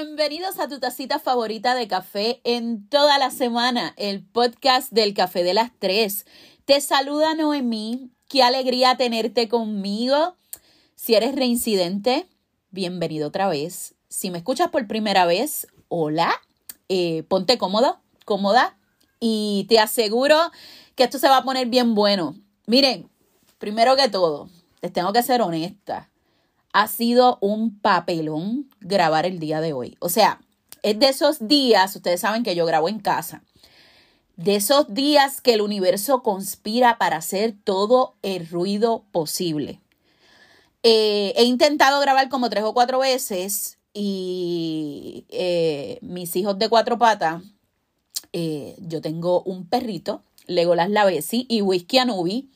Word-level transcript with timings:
Bienvenidos 0.00 0.60
a 0.60 0.68
tu 0.68 0.78
tacita 0.78 1.18
favorita 1.18 1.74
de 1.74 1.88
café 1.88 2.40
en 2.44 2.88
toda 2.88 3.18
la 3.18 3.32
semana, 3.32 3.94
el 3.96 4.22
podcast 4.22 4.92
del 4.92 5.12
café 5.12 5.42
de 5.42 5.54
las 5.54 5.72
tres. 5.76 6.24
Te 6.66 6.80
saluda 6.80 7.34
Noemí, 7.34 8.12
qué 8.28 8.44
alegría 8.44 8.96
tenerte 8.96 9.48
conmigo. 9.48 10.36
Si 10.94 11.16
eres 11.16 11.34
reincidente, 11.34 12.28
bienvenido 12.70 13.26
otra 13.26 13.48
vez. 13.48 13.96
Si 14.08 14.30
me 14.30 14.38
escuchas 14.38 14.68
por 14.68 14.86
primera 14.86 15.26
vez, 15.26 15.66
hola, 15.88 16.32
eh, 16.88 17.24
ponte 17.24 17.58
cómodo, 17.58 17.98
cómoda 18.24 18.78
y 19.18 19.66
te 19.68 19.80
aseguro 19.80 20.38
que 20.94 21.02
esto 21.02 21.18
se 21.18 21.28
va 21.28 21.38
a 21.38 21.44
poner 21.44 21.66
bien 21.66 21.96
bueno. 21.96 22.36
Miren, 22.66 23.10
primero 23.58 23.96
que 23.96 24.08
todo, 24.08 24.48
les 24.80 24.92
tengo 24.92 25.12
que 25.12 25.24
ser 25.24 25.42
honesta 25.42 26.08
ha 26.78 26.86
sido 26.86 27.38
un 27.40 27.76
papelón 27.76 28.70
grabar 28.78 29.26
el 29.26 29.40
día 29.40 29.60
de 29.60 29.72
hoy. 29.72 29.96
O 29.98 30.08
sea, 30.08 30.40
es 30.84 30.96
de 30.96 31.08
esos 31.08 31.48
días, 31.48 31.96
ustedes 31.96 32.20
saben 32.20 32.44
que 32.44 32.54
yo 32.54 32.66
grabo 32.66 32.88
en 32.88 33.00
casa, 33.00 33.42
de 34.36 34.54
esos 34.54 34.94
días 34.94 35.40
que 35.40 35.54
el 35.54 35.60
universo 35.60 36.22
conspira 36.22 36.96
para 36.96 37.16
hacer 37.16 37.56
todo 37.64 38.14
el 38.22 38.48
ruido 38.48 39.02
posible. 39.10 39.80
Eh, 40.84 41.32
he 41.36 41.42
intentado 41.42 41.98
grabar 41.98 42.28
como 42.28 42.48
tres 42.48 42.62
o 42.62 42.74
cuatro 42.74 43.00
veces 43.00 43.78
y 43.92 45.26
eh, 45.30 45.98
mis 46.00 46.36
hijos 46.36 46.60
de 46.60 46.68
cuatro 46.68 46.96
patas, 46.96 47.42
eh, 48.32 48.76
yo 48.78 49.00
tengo 49.00 49.42
un 49.42 49.66
perrito, 49.66 50.22
Legolas 50.46 50.90
Lavesi 50.90 51.44
y 51.48 51.60
Whisky 51.60 51.98
Anubi, 51.98 52.50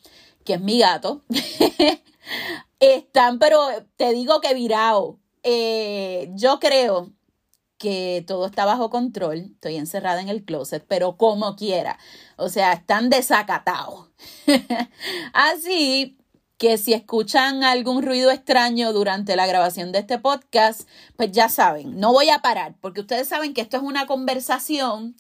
que 0.45 0.55
es 0.55 0.61
mi 0.61 0.79
gato. 0.79 1.25
Están, 2.83 3.39
pero 3.39 3.61
te 3.97 4.13
digo 4.13 4.41
que 4.41 4.55
virado. 4.55 5.21
Eh, 5.45 6.33
yo 6.35 6.59
creo 6.59 7.13
que 7.79 8.25
todo 8.27 8.47
está 8.47 8.65
bajo 8.65 8.91
control. 8.91 9.53
Estoy 9.55 9.77
encerrada 9.77 10.21
en 10.21 10.29
el 10.29 10.45
closet, 10.45 10.85
pero 10.89 11.17
como 11.17 11.55
quiera. 11.55 11.97
O 12.37 12.49
sea, 12.49 12.73
están 12.73 13.09
desacatados. 13.09 14.09
Así 15.33 16.19
que 16.59 16.77
si 16.77 16.93
escuchan 16.93 17.63
algún 17.63 18.03
ruido 18.03 18.33
extraño 18.33 18.93
durante 18.93 19.37
la 19.37 19.47
grabación 19.47 19.93
de 19.93 20.01
este 20.01 20.19
podcast, 20.19 20.89
pues 21.17 21.31
ya 21.31 21.49
saben, 21.49 22.01
no 22.01 22.13
voy 22.13 22.31
a 22.31 22.41
parar, 22.41 22.75
porque 22.81 23.01
ustedes 23.01 23.29
saben 23.29 23.55
que 23.55 23.61
esto 23.61 23.77
es 23.77 23.83
una 23.85 24.07
conversación 24.09 25.15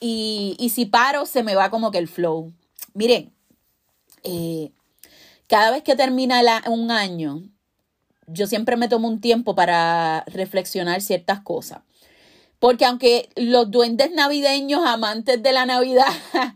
y, 0.00 0.54
y 0.58 0.68
si 0.70 0.84
paro 0.84 1.24
se 1.24 1.42
me 1.42 1.54
va 1.54 1.70
como 1.70 1.90
que 1.90 1.98
el 1.98 2.08
flow. 2.08 2.52
Miren, 2.92 3.32
eh, 4.22 4.72
cada 5.50 5.72
vez 5.72 5.82
que 5.82 5.96
termina 5.96 6.40
un 6.68 6.92
año, 6.92 7.42
yo 8.28 8.46
siempre 8.46 8.76
me 8.76 8.86
tomo 8.86 9.08
un 9.08 9.20
tiempo 9.20 9.56
para 9.56 10.22
reflexionar 10.28 11.00
ciertas 11.00 11.40
cosas. 11.40 11.80
Porque 12.60 12.84
aunque 12.84 13.30
los 13.34 13.68
duendes 13.68 14.12
navideños, 14.12 14.86
amantes 14.86 15.42
de 15.42 15.52
la 15.52 15.66
Navidad, 15.66 16.06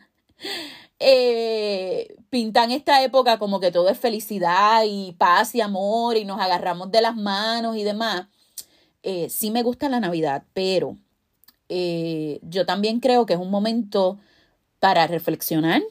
eh, 1.00 2.14
pintan 2.30 2.70
esta 2.70 3.02
época 3.02 3.40
como 3.40 3.58
que 3.58 3.72
todo 3.72 3.88
es 3.88 3.98
felicidad 3.98 4.84
y 4.86 5.10
paz 5.18 5.56
y 5.56 5.60
amor 5.60 6.16
y 6.16 6.24
nos 6.24 6.40
agarramos 6.40 6.92
de 6.92 7.02
las 7.02 7.16
manos 7.16 7.76
y 7.76 7.82
demás, 7.82 8.28
eh, 9.02 9.28
sí 9.28 9.50
me 9.50 9.64
gusta 9.64 9.88
la 9.88 9.98
Navidad, 9.98 10.44
pero 10.52 10.98
eh, 11.68 12.38
yo 12.42 12.64
también 12.64 13.00
creo 13.00 13.26
que 13.26 13.32
es 13.32 13.40
un 13.40 13.50
momento 13.50 14.20
para 14.78 15.08
reflexionar, 15.08 15.82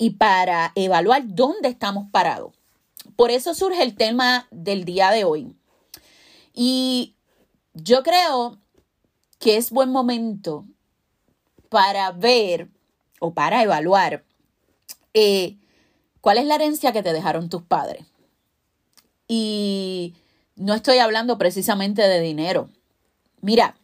y 0.00 0.12
para 0.12 0.72
evaluar 0.76 1.22
dónde 1.26 1.68
estamos 1.68 2.06
parados. 2.10 2.54
Por 3.16 3.30
eso 3.30 3.54
surge 3.54 3.82
el 3.82 3.96
tema 3.96 4.48
del 4.50 4.86
día 4.86 5.10
de 5.10 5.24
hoy. 5.24 5.54
Y 6.54 7.16
yo 7.74 8.02
creo 8.02 8.58
que 9.38 9.58
es 9.58 9.70
buen 9.70 9.90
momento 9.90 10.64
para 11.68 12.12
ver 12.12 12.70
o 13.20 13.34
para 13.34 13.62
evaluar 13.62 14.24
eh, 15.12 15.58
cuál 16.22 16.38
es 16.38 16.46
la 16.46 16.54
herencia 16.54 16.92
que 16.92 17.02
te 17.02 17.12
dejaron 17.12 17.50
tus 17.50 17.62
padres. 17.62 18.06
Y 19.28 20.14
no 20.56 20.72
estoy 20.72 20.96
hablando 20.96 21.36
precisamente 21.36 22.00
de 22.00 22.20
dinero. 22.22 22.70
Mira, 23.42 23.76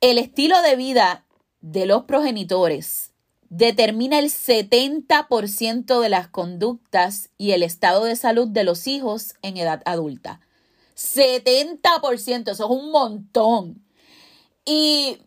el 0.00 0.18
estilo 0.18 0.62
de 0.62 0.76
vida 0.76 1.24
de 1.60 1.86
los 1.86 2.04
progenitores 2.04 3.10
determina 3.56 4.18
el 4.18 4.30
70% 4.30 6.00
de 6.00 6.08
las 6.08 6.26
conductas 6.26 7.30
y 7.38 7.52
el 7.52 7.62
estado 7.62 8.02
de 8.02 8.16
salud 8.16 8.48
de 8.48 8.64
los 8.64 8.88
hijos 8.88 9.34
en 9.42 9.56
edad 9.56 9.80
adulta. 9.84 10.40
70%, 10.96 12.50
eso 12.50 12.64
es 12.64 12.70
un 12.70 12.90
montón. 12.90 13.84
Y 14.64 15.18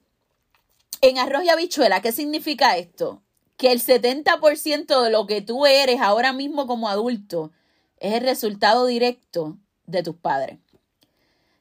en 0.99 1.19
arroz 1.19 1.45
y 1.45 1.49
habichuela, 1.49 2.01
¿qué 2.01 2.11
significa 2.11 2.75
esto? 2.75 3.21
Que 3.55 3.71
el 3.71 3.81
70% 3.81 5.03
de 5.03 5.09
lo 5.09 5.25
que 5.25 5.41
tú 5.41 5.65
eres 5.65 6.01
ahora 6.01 6.33
mismo 6.33 6.67
como 6.67 6.89
adulto 6.89 7.53
es 8.01 8.13
el 8.13 8.23
resultado 8.23 8.87
directo 8.87 9.57
de 9.85 10.03
tus 10.03 10.17
padres. 10.17 10.59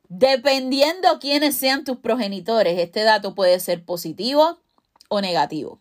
Dependiendo 0.09 1.21
quiénes 1.21 1.57
sean 1.57 1.85
tus 1.85 1.99
progenitores, 1.99 2.77
este 2.81 3.05
dato 3.05 3.37
puede 3.37 3.61
ser 3.61 3.85
positivo 3.85 4.59
o 5.09 5.21
negativo. 5.21 5.79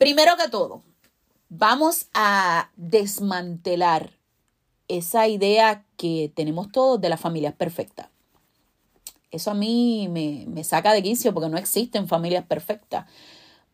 Primero 0.00 0.34
que 0.38 0.48
todo, 0.48 0.82
vamos 1.50 2.06
a 2.14 2.70
desmantelar 2.74 4.16
esa 4.88 5.28
idea 5.28 5.84
que 5.98 6.32
tenemos 6.34 6.72
todos 6.72 6.98
de 7.02 7.10
las 7.10 7.20
familias 7.20 7.52
perfectas. 7.52 8.08
Eso 9.30 9.50
a 9.50 9.54
mí 9.54 10.08
me, 10.10 10.46
me 10.48 10.64
saca 10.64 10.94
de 10.94 11.02
quicio 11.02 11.34
porque 11.34 11.50
no 11.50 11.58
existen 11.58 12.08
familias 12.08 12.46
perfectas. 12.46 13.04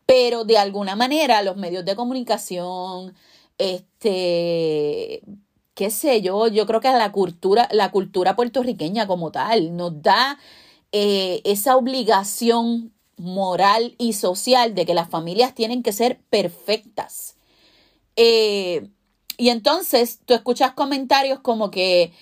Pero 0.05 0.43
de 0.43 0.57
alguna 0.57 0.97
manera 0.97 1.41
los 1.43 1.55
medios 1.55 1.85
de 1.85 1.95
comunicación, 1.95 3.15
este, 3.57 5.21
qué 5.75 5.89
sé 5.89 6.21
yo, 6.21 6.49
yo 6.49 6.65
creo 6.65 6.81
que 6.81 6.91
la 6.91 7.13
cultura, 7.13 7.69
la 7.71 7.89
cultura 7.89 8.35
puertorriqueña 8.35 9.07
como 9.07 9.31
tal 9.31 9.77
nos 9.77 10.01
da 10.01 10.37
eh, 10.91 11.39
esa 11.45 11.77
obligación 11.77 12.91
moral 13.17 13.95
y 13.97 14.13
social 14.13 14.75
de 14.75 14.85
que 14.85 14.93
las 14.93 15.09
familias 15.09 15.53
tienen 15.55 15.83
que 15.83 15.93
ser 15.93 16.19
perfectas. 16.29 17.35
Eh, 18.15 18.89
y 19.37 19.49
entonces 19.49 20.19
tú 20.25 20.33
escuchas 20.33 20.73
comentarios 20.73 21.39
como 21.39 21.71
que, 21.71 22.13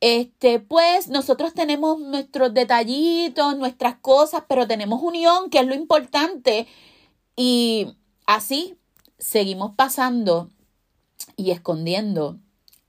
este, 0.00 0.60
pues 0.60 1.08
nosotros 1.08 1.54
tenemos 1.54 2.00
nuestros 2.00 2.52
detallitos, 2.52 3.56
nuestras 3.56 3.96
cosas, 3.96 4.44
pero 4.48 4.66
tenemos 4.66 5.02
unión, 5.02 5.50
que 5.50 5.60
es 5.60 5.66
lo 5.66 5.74
importante. 5.74 6.66
Y 7.36 7.94
así 8.26 8.76
seguimos 9.18 9.74
pasando 9.76 10.50
y 11.36 11.50
escondiendo 11.52 12.38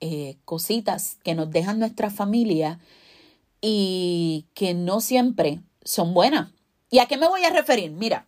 eh, 0.02 0.38
cositas 0.46 1.18
que 1.24 1.36
nos 1.36 1.50
dejan 1.52 1.80
nuestra 1.80 2.10
familia 2.10 2.80
y 3.62 4.46
que 4.54 4.74
no 4.74 5.00
siempre 5.00 5.62
son 5.84 6.14
buenas. 6.14 6.55
¿Y 6.96 7.00
a 7.00 7.08
qué 7.08 7.18
me 7.18 7.28
voy 7.28 7.44
a 7.44 7.50
referir? 7.50 7.92
Mira, 7.92 8.26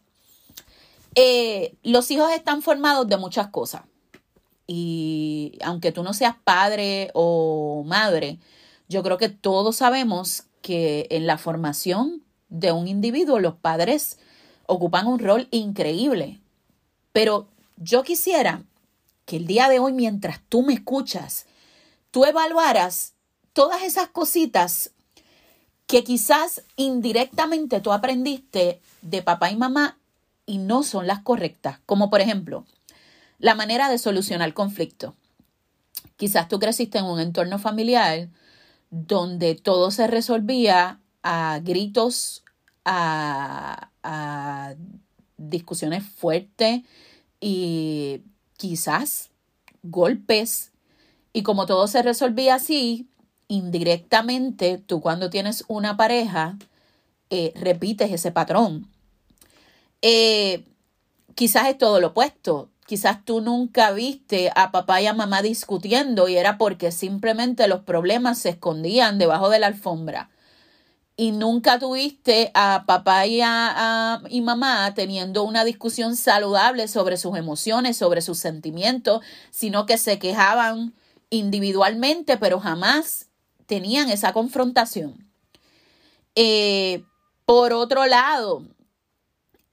eh, 1.16 1.78
los 1.84 2.12
hijos 2.12 2.30
están 2.34 2.62
formados 2.62 3.08
de 3.08 3.16
muchas 3.16 3.48
cosas. 3.48 3.84
Y 4.68 5.58
aunque 5.64 5.94
tú 5.94 6.04
no 6.04 6.14
seas 6.14 6.36
padre 6.44 7.10
o 7.14 7.86
madre, 7.86 8.40
yo 8.90 9.04
creo 9.04 9.18
que 9.18 9.30
todos 9.30 9.78
sabemos 9.78 10.48
que 10.62 11.08
en 11.12 11.28
la 11.28 11.38
formación 11.38 12.26
de 12.50 12.74
un 12.74 12.90
individuo 12.90 13.40
los 13.40 13.56
padres 13.56 14.20
ocupan 14.66 15.08
un 15.08 15.20
rol 15.20 15.48
increíble. 15.52 16.42
Pero 17.14 17.48
yo 17.78 18.04
quisiera 18.04 18.64
que 19.24 19.38
el 19.38 19.48
día 19.48 19.70
de 19.70 19.80
hoy, 19.80 19.94
mientras 19.94 20.42
tú 20.50 20.64
me 20.64 20.74
escuchas, 20.74 21.46
tú 22.12 22.26
evaluaras 22.26 23.14
todas 23.54 23.84
esas 23.84 24.10
cositas 24.10 24.92
que 25.88 26.04
quizás 26.04 26.64
indirectamente 26.76 27.80
tú 27.80 27.94
aprendiste 27.94 28.82
de 29.02 29.22
papá 29.22 29.52
y 29.52 29.56
mamá 29.56 29.98
y 30.46 30.58
no 30.58 30.84
son 30.84 31.08
las 31.08 31.20
correctas, 31.22 31.80
como 31.86 32.10
por 32.10 32.22
ejemplo 32.22 32.66
la 33.40 33.56
manera 33.56 33.90
de 33.90 33.98
solucionar 33.98 34.54
conflicto. 34.54 35.16
Quizás 36.18 36.48
tú 36.48 36.60
creciste 36.60 36.98
en 36.98 37.06
un 37.06 37.20
entorno 37.20 37.60
familiar 37.60 38.30
donde 38.90 39.56
todo 39.56 39.92
se 39.92 40.08
resolvía 40.08 41.00
a 41.24 41.60
gritos, 41.64 42.44
a, 42.84 43.90
a 44.04 44.74
discusiones 45.38 46.04
fuertes 46.04 46.82
y 47.40 48.22
quizás 48.58 49.30
golpes. 49.84 50.72
Y 51.34 51.44
como 51.44 51.66
todo 51.66 51.88
se 51.88 52.02
resolvía 52.02 52.56
así, 52.56 53.08
indirectamente 53.48 54.78
tú 54.78 55.02
cuando 55.02 55.30
tienes 55.30 55.64
una 55.68 55.98
pareja 55.98 56.58
eh, 57.30 57.54
repites 57.56 58.12
ese 58.12 58.32
patrón. 58.32 58.90
Eh, 60.02 60.66
quizás 61.36 61.68
es 61.68 61.78
todo 61.78 62.00
lo 62.00 62.08
opuesto. 62.08 62.70
Quizás 62.86 63.26
tú 63.26 63.42
nunca 63.42 63.92
viste 63.92 64.52
a 64.56 64.72
papá 64.72 65.02
y 65.02 65.08
a 65.08 65.14
mamá 65.14 65.42
discutiendo 65.42 66.30
y 66.30 66.38
era 66.38 66.58
porque 66.58 66.92
simplemente 66.92 67.68
los 67.68 67.82
problemas 67.82 68.40
se 68.40 68.50
escondían 68.50 69.18
debajo 69.20 69.50
de 69.50 69.60
la 69.60 69.68
alfombra. 69.68 70.30
y 71.20 71.32
nunca 71.32 71.80
tuviste 71.80 72.52
a 72.54 72.84
papá 72.86 73.26
y 73.26 73.42
a, 73.44 74.22
y 74.30 74.42
mamá 74.42 74.94
teniendo 74.94 75.44
una 75.44 75.66
discusión 75.66 76.16
saludable 76.16 76.88
sobre 76.88 77.18
sus 77.18 77.36
emociones, 77.38 77.98
sobre 77.98 78.22
sus 78.22 78.38
sentimientos, 78.40 79.22
sino 79.52 79.86
que 79.88 79.98
se 79.98 80.20
quejaban 80.20 80.94
individualmente, 81.32 82.38
pero 82.38 82.60
jamás 82.60 83.27
tenían 83.68 84.10
esa 84.10 84.34
confrontación. 84.34 85.28
Eh, 86.36 87.04
por 87.46 87.74
otro 87.74 88.06
lado, 88.08 88.64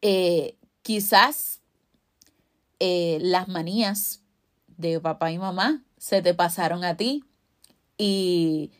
eh, 0.02 0.56
quizás 0.82 1.60
eh, 2.80 3.18
las 3.22 3.48
manías 3.48 4.20
de 4.76 5.00
papá 5.00 5.30
y 5.30 5.38
mamá 5.38 5.82
se 5.96 6.20
te 6.20 6.34
pasaron 6.34 6.84
a 6.84 6.96
ti 6.96 7.24
y 7.96 8.72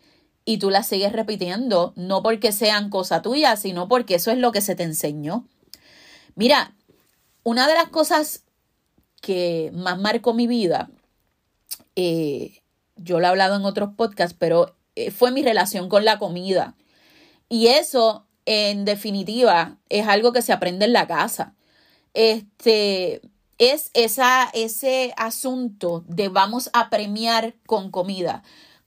y 0.47 0.59
tú 0.59 0.69
las 0.69 0.87
sigues 0.87 1.13
repitiendo, 1.13 1.95
no 1.97 2.23
porque 2.23 2.53
sean 2.53 2.91
cosa 2.91 3.23
tuya, 3.23 3.57
sino 3.57 3.89
porque 3.89 4.17
eso 4.17 4.31
es 4.31 4.37
lo 4.37 4.53
que 4.53 4.61
se 4.61 4.75
te 4.75 4.83
enseñó. 4.83 5.49
Mira, 6.35 6.75
una 7.45 7.67
de 7.67 7.73
las 7.73 7.89
cosas 7.89 8.45
que 9.23 9.71
más 9.73 9.99
marcó 9.99 10.35
mi 10.35 10.47
vida, 10.47 10.91
yo 11.97 13.21
lo 13.21 13.27
he 13.27 13.31
hablado 13.31 13.57
en 13.57 13.65
otros 13.65 13.95
podcasts, 13.97 14.37
pero 14.39 14.74
fue 15.17 15.31
mi 15.31 15.43
relación 15.43 15.89
con 15.89 16.05
la 16.05 16.19
comida. 16.19 16.75
Y 17.49 17.69
eso, 17.69 18.27
en 18.47 18.85
definitiva, 18.85 19.79
es 19.89 20.07
algo 20.07 20.33
que 20.33 20.43
se 20.43 20.53
aprende 20.53 20.87
en 20.87 20.93
la 20.93 21.07
casa. 21.07 21.55
Este 22.15 23.21
es 23.59 23.91
esa, 23.95 24.51
ese 24.53 25.15
asunto 25.17 26.05
de 26.09 26.29
vamos 26.29 26.71
a 26.73 26.91
premiar 26.91 27.55
con 27.67 27.91
comida 27.91 28.43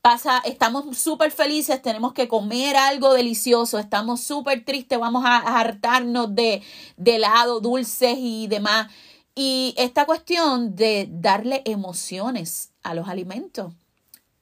pasa, 0.07 0.41
estamos 0.45 0.97
súper 0.97 1.31
felices, 1.31 1.81
tenemos 1.81 2.13
que 2.13 2.29
comer 2.29 2.77
algo 2.77 3.13
delicioso, 3.13 3.77
estamos 3.77 4.21
súper 4.21 4.63
tristes, 4.63 4.97
vamos 4.97 5.25
a 5.25 5.59
hartarnos 5.59 6.33
de, 6.33 6.61
de 6.95 7.15
helado, 7.17 7.59
dulces 7.59 8.15
y 8.17 8.47
demás. 8.47 8.89
Y 9.35 9.73
esta 9.77 10.05
cuestión 10.05 10.77
de 10.77 11.09
darle 11.11 11.61
emociones 11.65 12.71
a 12.83 12.93
los 12.93 13.09
alimentos. 13.09 13.73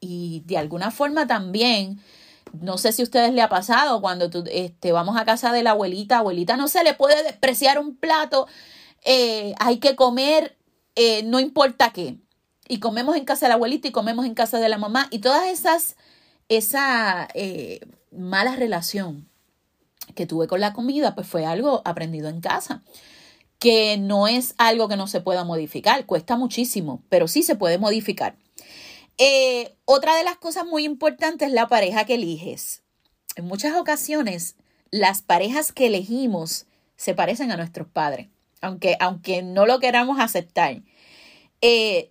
Y 0.06 0.44
de 0.46 0.58
alguna 0.58 0.92
forma 0.92 1.28
también, 1.28 2.00
no 2.54 2.78
sé 2.78 2.92
si 2.92 3.02
a 3.02 3.06
ustedes 3.06 3.34
le 3.34 3.42
ha 3.42 3.50
pasado 3.50 4.02
cuando 4.02 4.30
tú, 4.30 4.44
este, 4.52 4.92
vamos 4.92 5.18
a 5.18 5.26
casa 5.26 5.52
de 5.52 5.64
la 5.64 5.72
abuelita, 5.72 6.20
abuelita, 6.20 6.58
no 6.58 6.68
se 6.68 6.84
le 6.84 6.94
puede 6.94 7.24
despreciar 7.24 7.80
un 7.80 7.96
plato, 7.96 8.48
eh, 9.04 9.54
hay 9.60 9.78
que 9.78 9.96
comer, 9.96 10.58
eh, 10.96 11.24
no 11.24 11.40
importa 11.40 11.92
qué 11.92 12.18
y 12.68 12.80
comemos 12.80 13.16
en 13.16 13.26
casa 13.26 13.46
de 13.46 13.50
la 13.50 13.56
abuelita 13.56 13.88
y 13.88 13.92
comemos 13.92 14.26
en 14.26 14.34
casa 14.34 14.60
de 14.60 14.70
la 14.70 14.78
mamá 14.78 15.08
y 15.12 15.20
todas 15.20 15.48
esas, 15.48 15.96
esa 16.50 17.28
eh, 17.34 17.82
mala 18.12 18.56
relación 18.56 19.28
que 20.16 20.26
tuve 20.26 20.48
con 20.48 20.60
la 20.60 20.74
comida, 20.74 21.16
pues 21.16 21.28
fue 21.28 21.46
algo 21.46 21.82
aprendido 21.86 22.30
en 22.30 22.42
casa, 22.42 22.84
que 23.60 23.98
no 23.98 24.28
es 24.28 24.54
algo 24.58 24.88
que 24.88 24.98
no 24.98 25.08
se 25.08 25.22
pueda 25.22 25.44
modificar, 25.44 26.06
cuesta 26.06 26.36
muchísimo, 26.36 27.02
pero 27.10 27.28
sí 27.28 27.44
se 27.44 27.56
puede 27.56 27.78
modificar. 27.78 28.36
Eh, 29.18 29.76
otra 29.86 30.16
de 30.18 30.24
las 30.24 30.38
cosas 30.38 30.66
muy 30.66 30.84
importantes 30.84 31.48
es 31.48 31.54
la 31.54 31.68
pareja 31.68 32.06
que 32.06 32.16
eliges. 32.16 32.84
En 33.36 33.46
muchas 33.46 33.76
ocasiones, 33.76 34.56
las 34.92 35.22
parejas 35.22 35.72
que 35.72 35.88
elegimos 35.88 36.66
se 36.96 37.14
parecen 37.14 37.52
a 37.52 37.58
nuestros 37.58 37.88
padres, 37.88 38.30
aunque, 38.62 38.98
aunque 39.00 39.42
no 39.42 39.66
lo 39.66 39.80
queramos 39.80 40.20
aceptar. 40.20 40.82
Eh, 41.62 42.10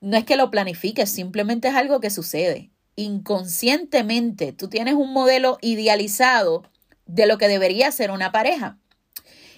no 0.00 0.16
es 0.16 0.24
que 0.24 0.36
lo 0.36 0.50
planifiques, 0.50 1.10
simplemente 1.10 1.68
es 1.68 1.74
algo 1.74 2.00
que 2.00 2.10
sucede. 2.10 2.70
Inconscientemente 2.96 4.52
tú 4.52 4.68
tienes 4.68 4.94
un 4.94 5.12
modelo 5.12 5.58
idealizado 5.60 6.62
de 7.06 7.26
lo 7.26 7.38
que 7.38 7.48
debería 7.48 7.92
ser 7.92 8.10
una 8.10 8.32
pareja. 8.32 8.78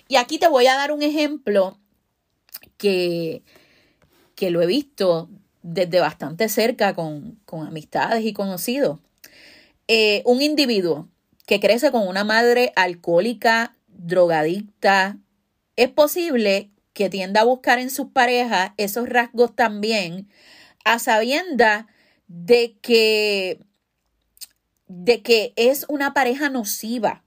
Y 0.08 0.16
aquí 0.16 0.38
te 0.38 0.48
voy 0.48 0.66
a 0.66 0.74
dar 0.74 0.92
un 0.92 1.02
ejemplo 1.02 1.78
que, 2.76 3.42
que 4.34 4.50
lo 4.50 4.62
he 4.62 4.66
visto 4.66 5.28
desde 5.70 6.00
bastante 6.00 6.48
cerca 6.48 6.94
con, 6.94 7.38
amistades 7.50 8.24
y 8.24 8.32
conocidos. 8.32 9.00
Eh, 9.86 10.22
un 10.24 10.40
individuo 10.40 11.08
que 11.46 11.60
crece 11.60 11.90
con 11.90 12.08
una 12.08 12.24
madre 12.24 12.72
alcohólica, 12.74 13.76
drogadicta, 13.88 15.18
es 15.76 15.90
posible 15.90 16.70
que 16.94 17.10
tienda 17.10 17.42
a 17.42 17.44
buscar 17.44 17.78
en 17.78 17.90
sus 17.90 18.08
parejas 18.08 18.72
esos 18.78 19.08
rasgos 19.08 19.54
también, 19.54 20.28
a 20.84 20.98
sabienda 20.98 21.86
de 22.28 22.76
que, 22.80 23.60
de 24.86 25.22
que 25.22 25.52
es 25.56 25.84
una 25.88 26.14
pareja 26.14 26.48
nociva, 26.48 27.22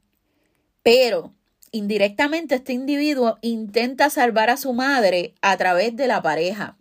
pero 0.82 1.34
indirectamente 1.72 2.56
este 2.56 2.74
individuo 2.74 3.38
intenta 3.42 4.10
salvar 4.10 4.50
a 4.50 4.58
su 4.58 4.74
madre 4.74 5.36
a 5.42 5.56
través 5.58 5.96
de 5.96 6.08
la 6.08 6.22
pareja. 6.22 6.78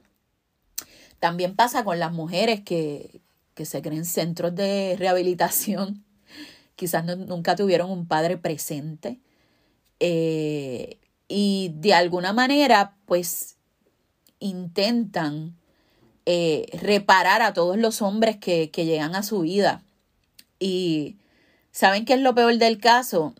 También 1.20 1.54
pasa 1.54 1.84
con 1.84 1.98
las 1.98 2.12
mujeres 2.12 2.62
que, 2.62 3.20
que 3.54 3.66
se 3.66 3.82
creen 3.82 4.04
centros 4.04 4.54
de 4.54 4.96
rehabilitación, 4.98 6.02
quizás 6.76 7.04
nunca 7.04 7.54
tuvieron 7.54 7.90
un 7.90 8.06
padre 8.06 8.38
presente. 8.38 9.20
Eh, 10.00 10.98
y 11.28 11.72
de 11.76 11.94
alguna 11.94 12.32
manera 12.32 12.96
pues 13.04 13.56
intentan 14.40 15.54
eh, 16.24 16.66
reparar 16.80 17.42
a 17.42 17.52
todos 17.52 17.76
los 17.76 18.02
hombres 18.02 18.38
que, 18.38 18.70
que 18.70 18.86
llegan 18.86 19.14
a 19.14 19.22
su 19.22 19.40
vida. 19.40 19.82
Y 20.58 21.16
¿saben 21.70 22.04
qué 22.04 22.14
es 22.14 22.20
lo 22.20 22.34
peor 22.34 22.56
del 22.56 22.78
caso? 22.78 23.34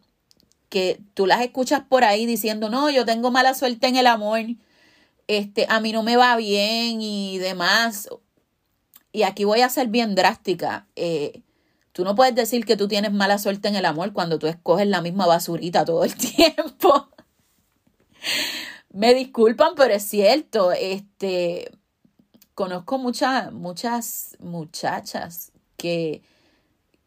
Que 0.68 1.00
tú 1.14 1.26
las 1.26 1.40
escuchas 1.40 1.82
por 1.88 2.04
ahí 2.04 2.26
diciendo, 2.26 2.68
no, 2.68 2.90
yo 2.90 3.04
tengo 3.04 3.30
mala 3.30 3.54
suerte 3.54 3.88
en 3.88 3.96
el 3.96 4.06
amor, 4.06 4.40
este, 5.30 5.66
a 5.68 5.78
mí 5.78 5.92
no 5.92 6.02
me 6.02 6.16
va 6.16 6.34
bien 6.34 7.00
y 7.00 7.38
demás. 7.38 8.08
Y 9.12 9.22
aquí 9.22 9.44
voy 9.44 9.60
a 9.60 9.68
ser 9.68 9.86
bien 9.86 10.16
drástica. 10.16 10.88
Eh, 10.96 11.42
tú 11.92 12.02
no 12.02 12.16
puedes 12.16 12.34
decir 12.34 12.64
que 12.64 12.76
tú 12.76 12.88
tienes 12.88 13.12
mala 13.12 13.38
suerte 13.38 13.68
en 13.68 13.76
el 13.76 13.84
amor 13.84 14.12
cuando 14.12 14.40
tú 14.40 14.48
escoges 14.48 14.88
la 14.88 15.02
misma 15.02 15.26
basurita 15.26 15.84
todo 15.84 16.02
el 16.02 16.14
tiempo. 16.16 17.10
Me 18.92 19.14
disculpan, 19.14 19.74
pero 19.76 19.94
es 19.94 20.02
cierto. 20.02 20.72
Este, 20.72 21.70
conozco 22.54 22.98
muchas, 22.98 23.52
muchas 23.52 24.36
muchachas 24.40 25.52
que, 25.76 26.22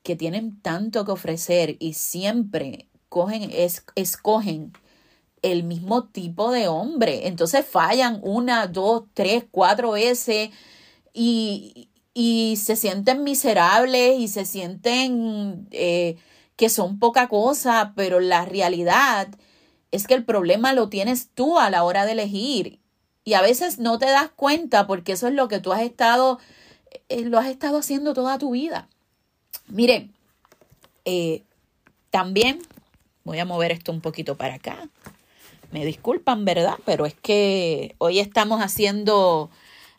que 0.02 0.16
tienen 0.16 0.62
tanto 0.62 1.04
que 1.04 1.12
ofrecer 1.12 1.76
y 1.80 1.96
siempre 1.96 2.88
cogen, 3.10 3.50
es, 3.52 3.84
escogen 3.96 4.72
el 5.44 5.64
mismo 5.64 6.06
tipo 6.06 6.52
de 6.52 6.68
hombre. 6.68 7.28
Entonces 7.28 7.66
fallan 7.66 8.20
una, 8.24 8.66
dos, 8.66 9.04
tres, 9.14 9.46
cuatro 9.52 9.92
veces 9.92 10.50
y, 11.14 11.90
y 12.14 12.56
se 12.58 12.76
sienten 12.76 13.24
miserables 13.24 14.20
y 14.20 14.28
se 14.28 14.46
sienten 14.46 15.68
eh, 15.72 16.18
que 16.56 16.70
son 16.70 17.00
poca 17.00 17.28
cosa, 17.28 17.94
pero 17.96 18.20
la 18.20 18.46
realidad 18.46 19.28
es 19.92 20.08
que 20.08 20.14
el 20.14 20.24
problema 20.24 20.74
lo 20.74 20.90
tienes 20.90 21.30
tú 21.34 21.60
a 21.60 21.70
la 21.70 21.84
hora 21.84 22.06
de 22.06 22.14
elegir. 22.14 22.80
Y 23.26 23.36
a 23.36 23.42
veces 23.42 23.80
no 23.80 24.00
te 24.00 24.08
das 24.08 24.30
cuenta 24.36 24.86
porque 24.88 25.14
eso 25.14 25.28
es 25.28 25.34
lo 25.34 25.48
que 25.48 25.60
tú 25.60 25.72
has 25.72 25.82
estado, 25.82 26.40
eh, 27.10 27.22
lo 27.22 27.40
has 27.40 27.48
estado 27.48 27.78
haciendo 27.78 28.14
toda 28.14 28.38
tu 28.38 28.52
vida. 28.52 28.90
Miren, 29.68 30.14
eh, 31.06 31.44
también 32.12 32.60
voy 33.24 33.40
a 33.40 33.46
mover 33.46 33.72
esto 33.72 33.92
un 33.92 34.02
poquito 34.02 34.36
para 34.36 34.56
acá. 34.56 34.90
Me 35.74 35.86
disculpan, 35.86 36.46
¿verdad? 36.46 36.78
Pero 36.86 37.08
es 37.08 37.16
que 37.16 37.96
hoy 37.98 38.20
estamos 38.20 38.62
haciendo 38.62 39.50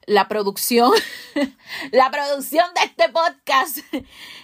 la 0.06 0.28
producción, 0.28 0.92
la 1.90 2.12
producción 2.12 2.64
de 2.76 2.84
este 2.84 3.08
podcast 3.08 3.78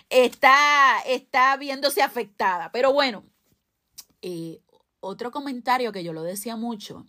está, 0.08 0.98
está 1.06 1.56
viéndose 1.56 2.02
afectada. 2.02 2.72
Pero 2.72 2.92
bueno, 2.92 3.22
eh, 4.22 4.58
otro 4.98 5.30
comentario 5.30 5.92
que 5.92 6.02
yo 6.02 6.12
lo 6.12 6.24
decía 6.24 6.56
mucho 6.56 7.06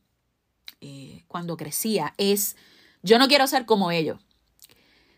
eh, 0.81 1.23
cuando 1.27 1.57
crecía 1.57 2.13
es, 2.17 2.55
yo 3.01 3.17
no 3.17 3.27
quiero 3.27 3.47
ser 3.47 3.65
como 3.65 3.89
ellos. 3.89 4.21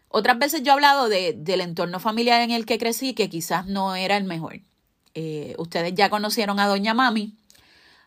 Otras 0.08 0.40
veces 0.40 0.64
yo 0.64 0.72
he 0.72 0.76
hablado 0.76 1.10
de, 1.10 1.34
del 1.34 1.60
entorno 1.60 2.00
familiar 2.00 2.40
en 2.40 2.52
el 2.52 2.66
que 2.66 2.78
crecí, 2.78 3.14
que 3.14 3.30
quizás 3.30 3.66
no 3.68 3.96
era 3.96 4.16
el 4.16 4.24
mejor. 4.24 4.62
Eh, 5.14 5.56
ustedes 5.58 5.94
ya 5.94 6.10
conocieron 6.10 6.62
a 6.62 6.68
Doña 6.68 6.94
Mami. 6.94 7.36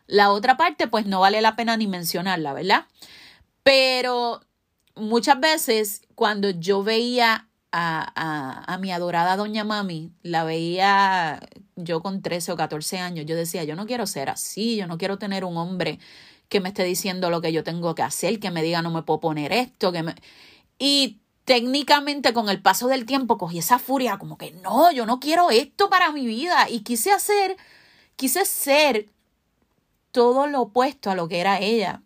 La 0.07 0.31
otra 0.31 0.57
parte, 0.57 0.87
pues 0.87 1.05
no 1.05 1.19
vale 1.19 1.41
la 1.41 1.55
pena 1.55 1.77
ni 1.77 1.87
mencionarla, 1.87 2.53
¿verdad? 2.53 2.85
Pero 3.63 4.41
muchas 4.95 5.39
veces 5.39 6.01
cuando 6.15 6.49
yo 6.49 6.83
veía 6.83 7.47
a, 7.71 8.73
a, 8.73 8.77
mi 8.77 8.91
adorada 8.91 9.35
Doña 9.35 9.63
Mami, 9.63 10.11
la 10.23 10.43
veía 10.43 11.39
yo 11.75 12.01
con 12.01 12.21
13 12.21 12.53
o 12.53 12.57
14 12.57 12.97
años, 12.99 13.25
yo 13.25 13.35
decía, 13.35 13.63
yo 13.65 13.75
no 13.75 13.85
quiero 13.85 14.07
ser 14.07 14.29
así, 14.29 14.77
yo 14.77 14.87
no 14.87 14.97
quiero 14.97 15.17
tener 15.17 15.43
un 15.43 15.57
hombre 15.57 15.99
que 16.49 16.61
me 16.61 16.69
esté 16.69 16.83
diciendo 16.83 17.29
lo 17.29 17.41
que 17.41 17.51
yo 17.51 17.63
tengo 17.63 17.93
que 17.93 18.03
hacer, 18.03 18.39
que 18.39 18.51
me 18.51 18.63
diga 18.63 18.81
no 18.81 18.89
me 18.89 19.03
puedo 19.03 19.19
poner 19.19 19.51
esto, 19.51 19.91
que 19.91 20.01
me... 20.01 20.15
Y 20.79 21.19
técnicamente 21.43 22.33
con 22.33 22.49
el 22.49 22.61
paso 22.61 22.87
del 22.87 23.05
tiempo 23.05 23.37
cogí 23.37 23.59
esa 23.59 23.79
furia 23.79 24.17
como 24.17 24.37
que 24.37 24.51
no, 24.51 24.91
yo 24.91 25.05
no 25.05 25.19
quiero 25.19 25.49
esto 25.49 25.89
para 25.89 26.11
mi 26.11 26.25
vida 26.25 26.69
y 26.69 26.81
quise 26.81 27.11
hacer 27.11 27.57
quise 28.17 28.43
ser 28.45 29.07
todo 30.11 30.47
lo 30.47 30.61
opuesto 30.61 31.11
a 31.11 31.15
lo 31.15 31.27
que 31.27 31.39
era 31.39 31.59
ella. 31.59 32.01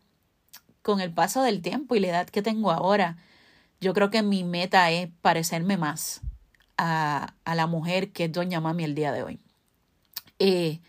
Con 0.81 0.99
el 0.99 1.11
paso 1.11 1.43
del 1.43 1.61
tiempo 1.61 1.95
y 1.95 1.99
la 1.99 2.07
edad 2.07 2.29
que 2.29 2.41
tengo 2.41 2.71
ahora, 2.71 3.17
yo 3.79 3.93
creo 3.93 4.09
que 4.09 4.23
mi 4.23 4.43
meta 4.43 4.89
es 4.91 5.09
parecerme 5.21 5.77
más 5.77 6.21
a, 6.77 7.35
a 7.45 7.55
la 7.55 7.67
mujer 7.67 8.11
que 8.11 8.25
es 8.25 8.31
Doña 8.31 8.59
Mami 8.61 8.83
el 8.83 8.95
día 8.95 9.11
de 9.11 9.23
hoy. 9.23 9.39
Eh, 10.39 10.79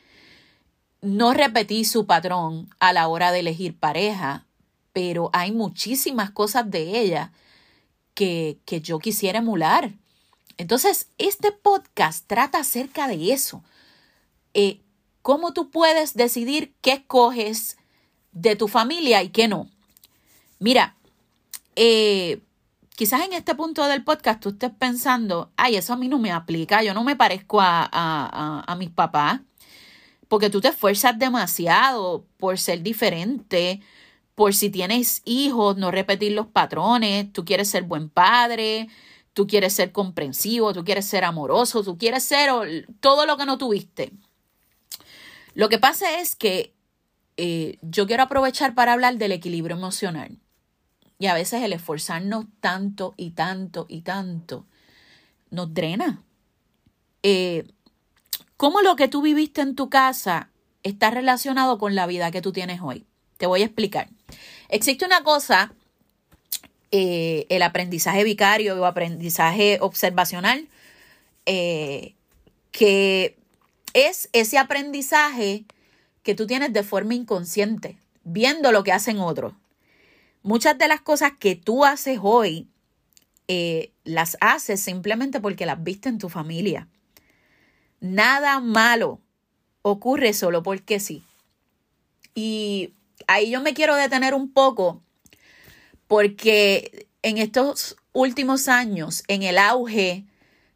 no 1.03 1.35
repetí 1.35 1.85
su 1.85 2.07
patrón 2.07 2.71
a 2.79 2.93
la 2.93 3.09
hora 3.09 3.33
de 3.33 3.41
elegir 3.41 3.77
pareja, 3.77 4.47
pero 4.93 5.31
hay 5.33 5.53
muchísimas 5.53 6.31
cosas 6.31 6.71
de 6.71 7.01
ella 7.01 7.33
que, 8.15 8.59
que 8.65 8.81
yo 8.81 8.99
quisiera 8.99 9.41
emular. 9.41 9.93
Entonces, 10.59 11.09
este 11.19 11.51
podcast 11.51 12.27
trata 12.27 12.61
acerca 12.61 13.09
de 13.09 13.33
eso. 13.33 13.63
Eh, 14.55 14.81
¿Cómo 15.23 15.53
tú 15.53 15.71
puedes 15.71 16.15
decidir 16.15 16.75
qué 16.81 16.93
escoges 16.93 17.79
de 18.33 18.57
tu 18.57 18.69
familia 18.69 19.23
y 19.23 19.29
qué 19.31 19.49
no? 19.49 19.69
Mira, 20.59 20.97
eh, 21.77 22.41
quizás 22.97 23.25
en 23.25 23.33
este 23.33 23.55
punto 23.55 23.87
del 23.87 24.05
podcast 24.05 24.41
tú 24.41 24.51
estés 24.51 24.73
pensando, 24.79 25.51
ay, 25.57 25.77
eso 25.77 25.93
a 25.93 25.97
mí 25.97 26.09
no 26.09 26.19
me 26.19 26.33
aplica, 26.33 26.83
yo 26.83 26.93
no 26.93 27.05
me 27.05 27.17
parezco 27.17 27.61
a, 27.61 27.89
a 28.67 28.77
mis 28.77 28.91
papás, 28.91 29.41
porque 30.29 30.51
tú 30.51 30.61
te 30.61 30.69
esfuerzas 30.69 31.19
demasiado 31.19 32.25
por 32.39 32.59
ser 32.59 32.83
diferente, 32.83 33.81
por 34.35 34.55
si 34.55 34.71
tienes 34.71 35.23
hijos, 35.25 35.77
no 35.77 35.91
repetir 35.91 36.33
los 36.33 36.47
patrones, 36.47 37.33
tú 37.33 37.45
quieres 37.45 37.69
ser 37.69 37.85
buen 37.85 38.09
padre, 38.09 38.89
tú 39.35 39.47
quieres 39.47 39.73
ser 39.75 39.93
comprensivo, 39.93 40.73
tú 40.73 40.85
quieres 40.85 41.07
ser 41.07 41.25
amoroso, 41.25 41.83
tú 41.85 41.99
quieres 41.99 42.25
ser 42.25 42.51
todo 43.01 43.27
lo 43.27 43.37
que 43.37 43.47
no 43.47 43.59
tuviste. 43.59 44.13
Lo 45.55 45.69
que 45.69 45.79
pasa 45.79 46.21
es 46.21 46.35
que 46.35 46.75
eh, 47.37 47.79
yo 47.83 48.07
quiero 48.07 48.23
aprovechar 48.23 48.75
para 48.75 48.93
hablar 48.93 49.17
del 49.17 49.33
equilibrio 49.33 49.77
emocional. 49.77 50.39
Y 51.19 51.27
a 51.27 51.35
veces 51.35 51.63
el 51.63 51.73
esforzarnos 51.73 52.47
tanto 52.61 53.15
y 53.17 53.31
tanto 53.31 53.87
y 53.89 54.01
tanto 54.03 54.67
nos 55.51 55.73
drena. 55.73 56.23
Eh, 57.23 57.65
¿Cómo 58.57 58.81
lo 58.81 58.97
que 58.97 59.09
tú 59.09 59.23
viviste 59.23 59.61
en 59.61 59.77
tu 59.77 59.89
casa 59.89 60.51
está 60.83 61.11
relacionado 61.11 61.79
con 61.79 61.95
la 61.95 62.07
vida 62.07 62.31
que 62.31 62.43
tú 62.43 62.53
tienes 62.53 62.81
hoy? 62.81 63.07
Te 63.37 63.47
voy 63.47 63.63
a 63.63 63.67
explicar. 63.67 64.09
Existe 64.69 65.05
una 65.05 65.23
cosa, 65.23 65.73
eh, 66.91 67.47
el 67.51 67.63
aprendizaje 67.63 68.25
vicario 68.25 68.81
o 68.81 68.85
aprendizaje 68.85 69.79
observacional, 69.81 70.69
que 71.45 73.42
es 73.95 74.29
ese 74.33 74.59
aprendizaje 74.59 75.65
que 76.23 76.35
tú 76.35 76.47
tienes 76.47 76.73
de 76.73 76.83
forma 76.83 77.15
inconsciente, 77.15 77.99
viendo 78.25 78.73
lo 78.73 78.85
que 78.85 78.93
hacen 78.93 79.19
otros. 79.19 79.55
Muchas 80.43 80.79
de 80.79 80.89
las 80.89 81.01
cosas 81.01 81.33
que 81.39 81.57
tú 81.57 81.85
haces 81.85 82.19
hoy, 82.23 82.69
eh, 83.49 83.93
las 84.05 84.37
haces 84.41 84.81
simplemente 84.81 85.41
porque 85.41 85.67
las 85.67 85.83
viste 85.83 86.09
en 86.09 86.19
tu 86.19 86.29
familia. 86.29 86.89
Nada 88.01 88.61
malo 88.61 89.21
ocurre 89.83 90.33
solo 90.33 90.63
porque 90.63 91.01
sí. 91.01 91.25
Y 92.35 92.95
ahí 93.27 93.51
yo 93.51 93.61
me 93.61 93.75
quiero 93.75 93.95
detener 93.95 94.35
un 94.35 94.53
poco 94.53 95.03
porque 96.09 97.07
en 97.23 97.39
estos 97.39 97.97
últimos 98.13 98.69
años, 98.69 99.23
en 99.29 99.43
el 99.43 99.59
auge 99.59 100.25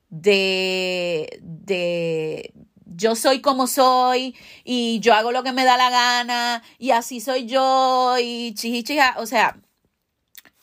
de, 0.08 1.38
de 1.42 2.54
yo 2.96 3.14
soy 3.14 3.40
como 3.40 3.66
soy 3.66 4.34
y 4.64 5.00
yo 5.00 5.14
hago 5.14 5.30
lo 5.30 5.42
que 5.42 5.52
me 5.52 5.64
da 5.64 5.76
la 5.76 5.90
gana 5.90 6.62
y 6.78 6.90
así 6.92 7.20
soy 7.20 7.46
yo 7.46 8.16
y 8.18 8.54
chichichija, 8.54 9.16
o 9.18 9.26
sea, 9.26 9.60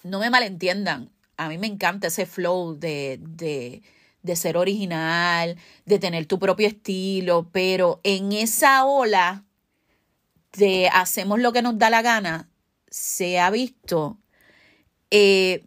no 0.04 0.20
me 0.20 0.30
malentiendan, 0.30 1.12
a 1.38 1.48
mí 1.48 1.58
me 1.58 1.68
encanta 1.68 2.08
ese 2.08 2.26
flow 2.26 2.76
de, 2.78 3.20
de, 3.22 3.84
de 4.24 4.36
ser 4.36 4.58
original, 4.58 5.58
de 5.86 6.00
tener 6.00 6.26
tu 6.26 6.40
propio 6.40 6.68
estilo, 6.68 7.50
pero 7.52 8.02
en 8.04 8.32
esa 8.32 8.86
ola 8.86 9.44
de 10.54 10.90
hacemos 10.90 11.40
lo 11.40 11.54
que 11.54 11.62
nos 11.62 11.78
da 11.78 11.90
la 11.90 12.02
gana, 12.02 12.50
se 12.90 13.40
ha 13.40 13.50
visto 13.52 14.18
eh, 15.12 15.64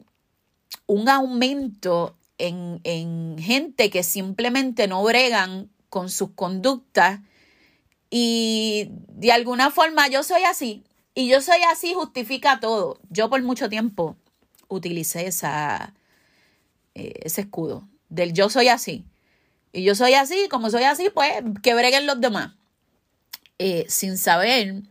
un 0.87 1.09
aumento 1.09 2.17
en, 2.39 2.81
en 2.85 3.37
gente 3.39 3.89
que 3.89 4.03
simplemente 4.03 4.89
no 4.89 5.03
bregan 5.03 5.71
con 5.89 6.11
sus 6.11 6.31
conductas 6.31 7.21
y 8.11 8.89
de 9.09 9.33
alguna 9.33 9.71
forma 9.71 10.09
yo 10.09 10.23
soy 10.23 10.43
así 10.45 10.85
y 11.15 11.29
yo 11.29 11.41
soy 11.41 11.63
así 11.73 11.95
justifica 11.95 12.61
todo. 12.61 13.01
Yo 13.09 13.31
por 13.31 13.43
mucho 13.43 13.69
tiempo 13.71 14.17
utilicé 14.69 15.27
esa, 15.27 15.95
eh, 16.95 17.15
ese 17.23 17.41
escudo 17.41 17.89
del 18.09 18.33
yo 18.33 18.51
soy 18.51 18.69
así. 18.69 19.05
Y 19.73 19.83
yo 19.83 19.95
soy 19.95 20.15
así, 20.15 20.49
como 20.51 20.71
soy 20.71 20.85
así, 20.85 21.11
pues 21.11 21.31
que 21.63 21.75
breguen 21.75 22.07
los 22.07 22.21
demás. 22.21 22.53
Eh, 23.59 23.87
sin 23.89 24.19
saber 24.19 24.83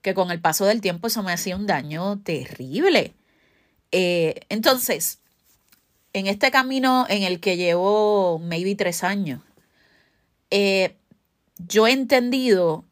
que 0.00 0.14
con 0.14 0.30
el 0.30 0.40
paso 0.40 0.64
del 0.64 0.80
tiempo 0.80 1.06
eso 1.06 1.22
me 1.22 1.32
hacía 1.32 1.56
un 1.56 1.66
daño 1.66 2.20
terrible. 2.20 3.14
Eh, 3.92 4.40
entonces, 4.48 5.18
en 6.14 6.26
este 6.26 6.50
camino 6.50 7.06
en 7.08 7.22
el 7.22 7.40
que 7.40 7.56
llevo 7.56 8.38
maybe 8.38 8.74
tres 8.74 9.04
años, 9.04 9.42
eh, 10.54 10.98
yo 11.66 11.86
he 11.86 11.92
entendido 11.92 12.84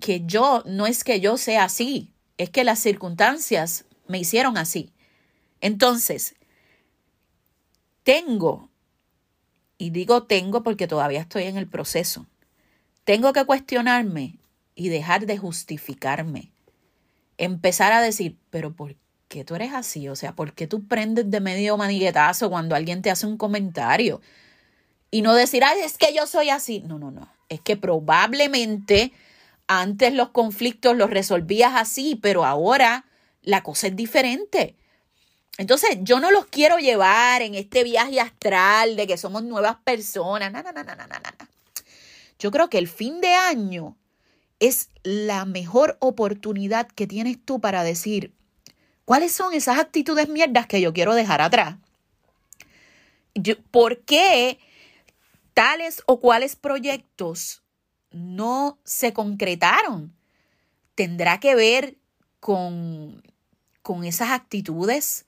que 0.00 0.24
yo 0.24 0.62
no 0.64 0.86
es 0.86 1.04
que 1.04 1.20
yo 1.20 1.36
sea 1.36 1.64
así, 1.64 2.14
es 2.38 2.48
que 2.48 2.64
las 2.64 2.78
circunstancias 2.78 3.84
me 4.08 4.18
hicieron 4.18 4.56
así. 4.56 4.94
Entonces, 5.60 6.36
tengo, 8.02 8.70
y 9.76 9.90
digo 9.90 10.22
tengo 10.22 10.62
porque 10.62 10.88
todavía 10.88 11.20
estoy 11.20 11.42
en 11.42 11.58
el 11.58 11.68
proceso, 11.68 12.24
tengo 13.04 13.34
que 13.34 13.44
cuestionarme 13.44 14.38
y 14.74 14.88
dejar 14.88 15.26
de 15.26 15.36
justificarme. 15.36 16.50
Empezar 17.36 17.92
a 17.92 18.00
decir, 18.00 18.38
pero 18.48 18.72
¿por 18.72 18.96
qué 19.28 19.44
tú 19.44 19.54
eres 19.54 19.74
así? 19.74 20.08
O 20.08 20.16
sea, 20.16 20.34
¿por 20.34 20.54
qué 20.54 20.66
tú 20.66 20.86
prendes 20.86 21.30
de 21.30 21.40
medio 21.40 21.76
maniguetazo 21.76 22.48
cuando 22.48 22.74
alguien 22.74 23.02
te 23.02 23.10
hace 23.10 23.26
un 23.26 23.36
comentario? 23.36 24.22
Y 25.10 25.22
no 25.22 25.34
decir, 25.34 25.64
ay, 25.64 25.80
es 25.80 25.98
que 25.98 26.14
yo 26.14 26.26
soy 26.26 26.50
así. 26.50 26.80
No, 26.80 26.98
no, 26.98 27.10
no. 27.10 27.28
Es 27.48 27.60
que 27.60 27.76
probablemente 27.76 29.12
antes 29.68 30.12
los 30.12 30.30
conflictos 30.30 30.96
los 30.96 31.10
resolvías 31.10 31.72
así, 31.74 32.18
pero 32.20 32.44
ahora 32.44 33.04
la 33.42 33.62
cosa 33.62 33.88
es 33.88 33.96
diferente. 33.96 34.76
Entonces, 35.58 35.98
yo 36.02 36.20
no 36.20 36.30
los 36.30 36.46
quiero 36.46 36.78
llevar 36.78 37.40
en 37.42 37.54
este 37.54 37.82
viaje 37.82 38.20
astral 38.20 38.96
de 38.96 39.06
que 39.06 39.16
somos 39.16 39.42
nuevas 39.42 39.76
personas. 39.84 40.52
No, 40.52 40.62
no, 40.62 40.72
no, 40.72 40.84
no, 40.84 40.94
no, 40.94 41.06
no. 41.06 41.48
Yo 42.38 42.50
creo 42.50 42.68
que 42.68 42.78
el 42.78 42.88
fin 42.88 43.20
de 43.20 43.32
año 43.32 43.96
es 44.60 44.90
la 45.02 45.44
mejor 45.44 45.96
oportunidad 46.00 46.88
que 46.88 47.06
tienes 47.06 47.42
tú 47.42 47.60
para 47.60 47.82
decir 47.84 48.32
cuáles 49.04 49.32
son 49.32 49.54
esas 49.54 49.78
actitudes 49.78 50.28
mierdas 50.28 50.66
que 50.66 50.80
yo 50.80 50.92
quiero 50.92 51.14
dejar 51.14 51.40
atrás. 51.40 51.76
¿Por 53.70 54.00
qué 54.00 54.58
tales 55.56 56.02
o 56.04 56.20
cuales 56.20 56.54
proyectos 56.54 57.62
no 58.10 58.78
se 58.84 59.14
concretaron? 59.14 60.14
¿Tendrá 60.94 61.40
que 61.40 61.54
ver 61.54 61.96
con, 62.40 63.22
con 63.80 64.04
esas 64.04 64.32
actitudes? 64.32 65.24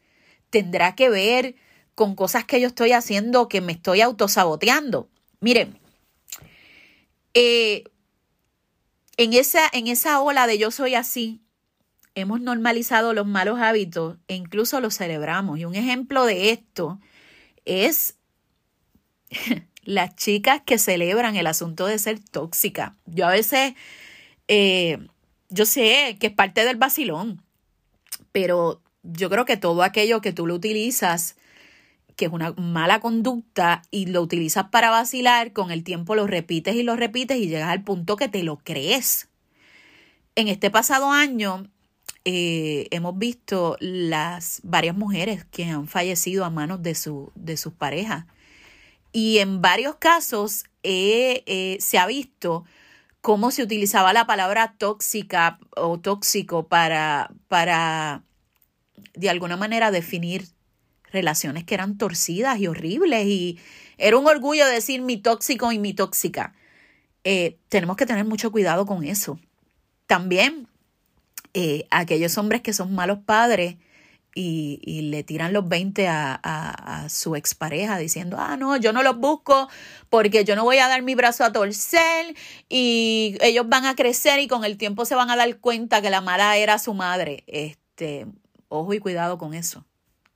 ¿Tendrá 0.51 0.95
que 0.95 1.09
ver 1.09 1.57
con 1.95 2.15
cosas 2.15 2.45
que 2.45 2.61
yo 2.61 2.69
estoy 2.69 2.93
haciendo 2.93 3.49
que 3.49 3.63
me 3.63 3.73
estoy 3.73 4.03
autosaboteando? 4.03 5.09
Miren, 5.41 5.79
eh, 7.33 7.85
en 9.17 9.33
esa, 9.33 9.63
en 9.73 9.87
esa 9.87 10.21
ola 10.21 10.47
de 10.47 10.59
yo 10.59 10.71
soy 10.71 10.95
así, 10.95 11.41
hemos 12.15 12.43
normalizado 12.43 13.15
los 13.15 13.27
malos 13.27 13.61
hábitos 13.61 14.19
e 14.29 14.35
incluso 14.35 14.79
los 14.81 14.95
celebramos. 14.95 15.59
Y 15.59 15.65
un 15.65 15.75
ejemplo 15.75 16.27
de 16.27 16.51
esto 16.51 17.01
es 17.65 18.19
las 19.88 20.14
chicas 20.16 20.61
que 20.66 20.76
celebran 20.76 21.37
el 21.37 21.47
asunto 21.47 21.87
de 21.87 21.99
ser 21.99 22.21
tóxica. 22.21 22.95
Yo 23.07 23.26
a 23.26 23.30
veces, 23.30 23.73
eh, 24.47 24.99
yo 25.49 25.64
sé 25.64 26.18
que 26.21 26.26
es 26.26 26.33
parte 26.35 26.62
del 26.66 26.76
vacilón, 26.76 27.42
pero 28.30 28.83
yo 29.02 29.30
creo 29.30 29.47
que 29.47 29.57
todo 29.57 29.83
aquello 29.83 30.21
que 30.21 30.35
tú 30.35 30.47
lo 30.47 30.54
utilizas, 30.54 31.37
que 32.16 32.26
es 32.26 32.30
una 32.30 32.52
mala 32.59 33.00
conducta, 33.00 33.80
y 33.90 34.04
lo 34.04 34.21
utilizas 34.21 34.66
para 34.68 34.90
vacilar, 34.90 35.54
con 35.54 35.71
el 35.71 35.85
tiempo 35.85 36.14
lo 36.14 36.26
repites 36.26 36.75
y 36.75 36.83
lo 36.83 36.95
repites 36.95 37.38
y 37.38 37.49
llegas 37.49 37.71
al 37.71 37.83
punto 37.83 38.16
que 38.16 38.28
te 38.28 38.42
lo 38.42 38.59
crees. 38.59 39.30
En 40.35 40.49
este 40.49 40.71
pasado 40.71 41.11
año 41.11 41.66
eh, 42.26 42.88
hemos 42.90 43.16
visto 43.16 43.78
las 43.80 44.61
varias 44.64 44.95
mujeres 44.95 45.47
que 45.47 45.64
han 45.64 45.88
fallecido 45.88 46.45
a 46.45 46.50
manos 46.50 46.83
de, 46.83 46.95
su, 46.95 47.33
de 47.37 47.57
sus 47.57 47.73
parejas. 47.73 48.26
Y 49.21 49.41
en 49.41 49.61
varios 49.61 49.97
casos 49.97 50.67
eh, 50.85 51.77
se 51.81 51.99
ha 51.99 52.07
visto 52.07 52.65
cómo 53.21 53.51
se 53.51 53.65
utilizaba 53.65 54.13
la 54.13 54.29
palabra 54.29 54.77
tóxica 54.79 55.59
o 55.75 55.99
tóxico 55.99 56.69
para, 56.69 57.33
para 57.49 58.23
de 59.15 59.29
alguna 59.29 59.57
manera 59.57 59.91
definir 59.91 60.47
relaciones 61.11 61.65
que 61.65 61.75
eran 61.75 61.99
torcidas 61.99 62.61
y 62.61 62.69
horribles 62.69 63.27
y 63.27 63.59
era 63.97 64.17
un 64.17 64.29
orgullo 64.29 64.65
decir 64.69 65.03
mi 65.03 65.17
tóxico 65.17 65.73
y 65.73 65.81
mi 65.81 65.95
tóxica. 65.95 66.55
Eh, 67.25 67.59
tenemos 67.69 67.97
que 67.97 68.07
tener 68.07 68.25
mucho 68.25 68.53
cuidado 68.53 68.87
con 68.87 69.03
eso. 69.03 69.41
También 70.07 70.69
eh, 71.55 71.89
aquellos 71.91 72.39
hombres 72.39 72.63
que 72.63 72.73
son 72.73 72.95
malos 72.95 73.19
padres 73.19 73.79
y, 74.35 75.03
le 75.11 75.23
tiran 75.25 75.53
los 75.53 75.69
20 75.69 76.07
a, 76.07 76.35
a, 76.43 77.09
su 77.09 77.35
expareja 77.35 77.99
diciendo, 77.99 78.37
ah, 78.39 78.57
no, 78.57 78.77
yo 78.77 78.93
no 78.93 79.03
los 79.03 79.19
busco 79.19 79.69
porque 80.11 80.45
yo 80.45 80.55
no 80.55 80.65
voy 80.65 80.79
a 80.79 80.89
dar 80.89 81.03
mi 81.03 81.15
brazo 81.15 81.45
a 81.45 81.53
torcer 81.53 82.35
y 82.69 83.37
ellos 83.41 83.69
van 83.69 83.87
a 83.87 83.97
crecer 83.97 84.39
y 84.41 84.49
con 84.49 84.65
el 84.65 84.77
tiempo 84.77 85.05
se 85.05 85.15
van 85.15 85.31
a 85.31 85.37
dar 85.37 85.59
cuenta 85.59 86.03
que 86.03 86.11
la 86.11 86.21
mala 86.21 86.57
era 86.57 86.79
su 86.79 86.95
madre. 86.95 87.45
Este, 87.47 88.27
ojo 88.69 88.95
y 88.95 89.01
cuidado 89.01 89.39
con 89.39 89.55
eso. 89.55 89.85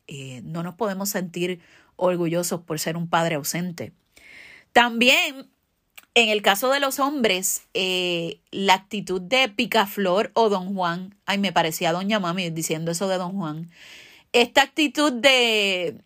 Eh, 0.09 0.41
no 0.45 0.63
nos 0.63 0.75
podemos 0.75 1.09
sentir 1.09 1.61
orgullosos 1.97 2.63
por 2.63 2.81
ser 2.81 2.97
un 2.97 3.09
padre 3.09 3.37
ausente. 3.37 3.93
También, 4.73 5.52
en 6.15 6.29
el 6.29 6.43
caso 6.43 6.71
de 6.71 6.81
los 6.81 6.99
hombres, 6.99 7.63
eh, 7.75 8.41
la 8.51 8.75
actitud 8.75 9.21
de 9.21 9.49
Picaflor 9.49 10.31
o 10.35 10.49
Don 10.49 10.75
Juan, 10.75 11.15
ay, 11.25 11.39
me 11.39 11.53
parecía 11.53 11.93
Doña 11.93 12.21
Mami 12.21 12.51
diciendo 12.51 12.91
eso 12.91 13.09
de 13.09 13.17
Don 13.17 13.33
Juan, 13.33 13.71
esta 14.33 14.63
actitud 14.63 15.13
de, 15.13 15.97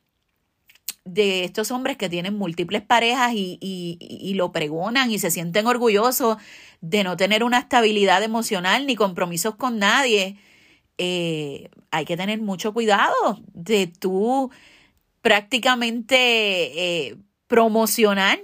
de 1.05 1.45
estos 1.45 1.71
hombres 1.71 1.97
que 1.97 2.09
tienen 2.09 2.37
múltiples 2.37 2.83
parejas 2.83 3.33
y, 3.35 3.59
y, 3.61 4.35
lo 4.35 4.53
pregonan 4.53 5.11
y 5.11 5.19
se 5.19 5.31
sienten 5.31 5.67
orgullosos 5.67 6.37
de 6.81 7.05
no 7.05 7.17
tener 7.17 7.43
una 7.43 7.59
estabilidad 7.59 8.23
emocional 8.23 8.87
ni 8.87 8.97
compromisos 8.97 9.57
con 9.57 9.79
nadie, 9.79 10.39
eh, 10.99 11.71
hay 11.91 12.05
que 12.05 12.17
tener 12.17 12.41
mucho 12.41 12.73
cuidado 12.73 13.41
de 13.55 13.87
tú 13.87 14.51
prácticamente 15.21 16.17
eh, 17.09 17.17
promocionar 17.49 18.41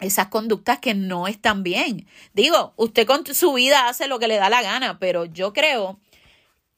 esas 0.00 0.28
conductas 0.28 0.78
que 0.78 0.94
no 0.94 1.26
están 1.26 1.62
bien. 1.62 2.06
Digo, 2.34 2.74
usted 2.76 3.06
con 3.06 3.24
su 3.26 3.54
vida 3.54 3.88
hace 3.88 4.08
lo 4.08 4.18
que 4.18 4.28
le 4.28 4.36
da 4.36 4.50
la 4.50 4.62
gana, 4.62 4.98
pero 4.98 5.24
yo 5.24 5.52
creo 5.52 5.98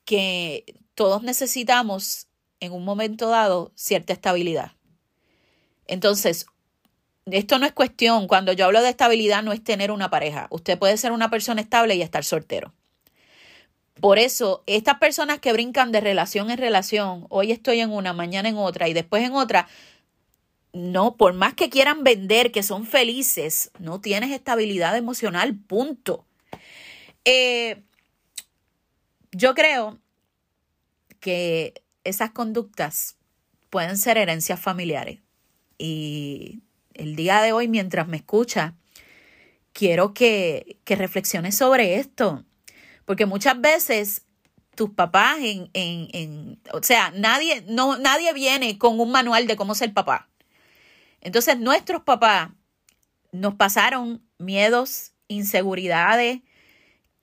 que 0.04 0.64
todos 0.94 1.22
necesitamos 1.22 2.28
en 2.60 2.72
un 2.72 2.84
momento 2.84 3.28
dado 3.28 3.72
cierta 3.74 4.12
estabilidad. 4.12 4.72
Entonces, 5.86 6.46
esto 7.26 7.58
no 7.58 7.66
es 7.66 7.72
cuestión, 7.72 8.26
cuando 8.26 8.52
yo 8.52 8.66
hablo 8.66 8.82
de 8.82 8.88
estabilidad 8.88 9.42
no 9.42 9.52
es 9.52 9.62
tener 9.62 9.90
una 9.90 10.10
pareja. 10.10 10.46
Usted 10.50 10.78
puede 10.78 10.96
ser 10.96 11.12
una 11.12 11.30
persona 11.30 11.60
estable 11.60 11.94
y 11.94 12.02
estar 12.02 12.24
soltero. 12.24 12.72
Por 14.00 14.18
eso, 14.18 14.62
estas 14.66 14.98
personas 14.98 15.40
que 15.40 15.52
brincan 15.52 15.90
de 15.90 16.00
relación 16.00 16.50
en 16.50 16.58
relación, 16.58 17.26
hoy 17.30 17.50
estoy 17.50 17.80
en 17.80 17.90
una, 17.90 18.12
mañana 18.12 18.48
en 18.48 18.56
otra 18.56 18.88
y 18.88 18.92
después 18.92 19.24
en 19.24 19.34
otra, 19.34 19.68
no, 20.72 21.16
por 21.16 21.32
más 21.34 21.54
que 21.54 21.70
quieran 21.70 22.04
vender 22.04 22.52
que 22.52 22.62
son 22.62 22.86
felices, 22.86 23.70
no 23.78 24.00
tienes 24.00 24.30
estabilidad 24.30 24.96
emocional, 24.96 25.56
punto. 25.56 26.24
Eh, 27.24 27.82
yo 29.32 29.54
creo 29.54 29.98
que 31.20 31.74
esas 32.04 32.30
conductas 32.30 33.16
pueden 33.70 33.98
ser 33.98 34.18
herencias 34.18 34.60
familiares. 34.60 35.20
Y 35.78 36.60
el 36.94 37.16
día 37.16 37.40
de 37.42 37.52
hoy, 37.52 37.68
mientras 37.68 38.08
me 38.08 38.16
escucha, 38.16 38.74
quiero 39.72 40.14
que, 40.14 40.78
que 40.84 40.96
reflexiones 40.96 41.56
sobre 41.56 41.96
esto. 41.96 42.44
Porque 43.04 43.26
muchas 43.26 43.60
veces 43.60 44.22
tus 44.74 44.90
papás 44.90 45.38
en, 45.40 45.70
en, 45.72 46.08
en, 46.12 46.60
o 46.72 46.82
sea, 46.82 47.10
nadie, 47.10 47.64
no, 47.68 47.98
nadie 47.98 48.32
viene 48.32 48.78
con 48.78 49.00
un 49.00 49.10
manual 49.10 49.46
de 49.46 49.56
cómo 49.56 49.74
ser 49.74 49.92
papá. 49.92 50.27
Entonces, 51.20 51.58
nuestros 51.58 52.02
papás 52.02 52.50
nos 53.32 53.54
pasaron 53.54 54.22
miedos, 54.38 55.12
inseguridades, 55.28 56.40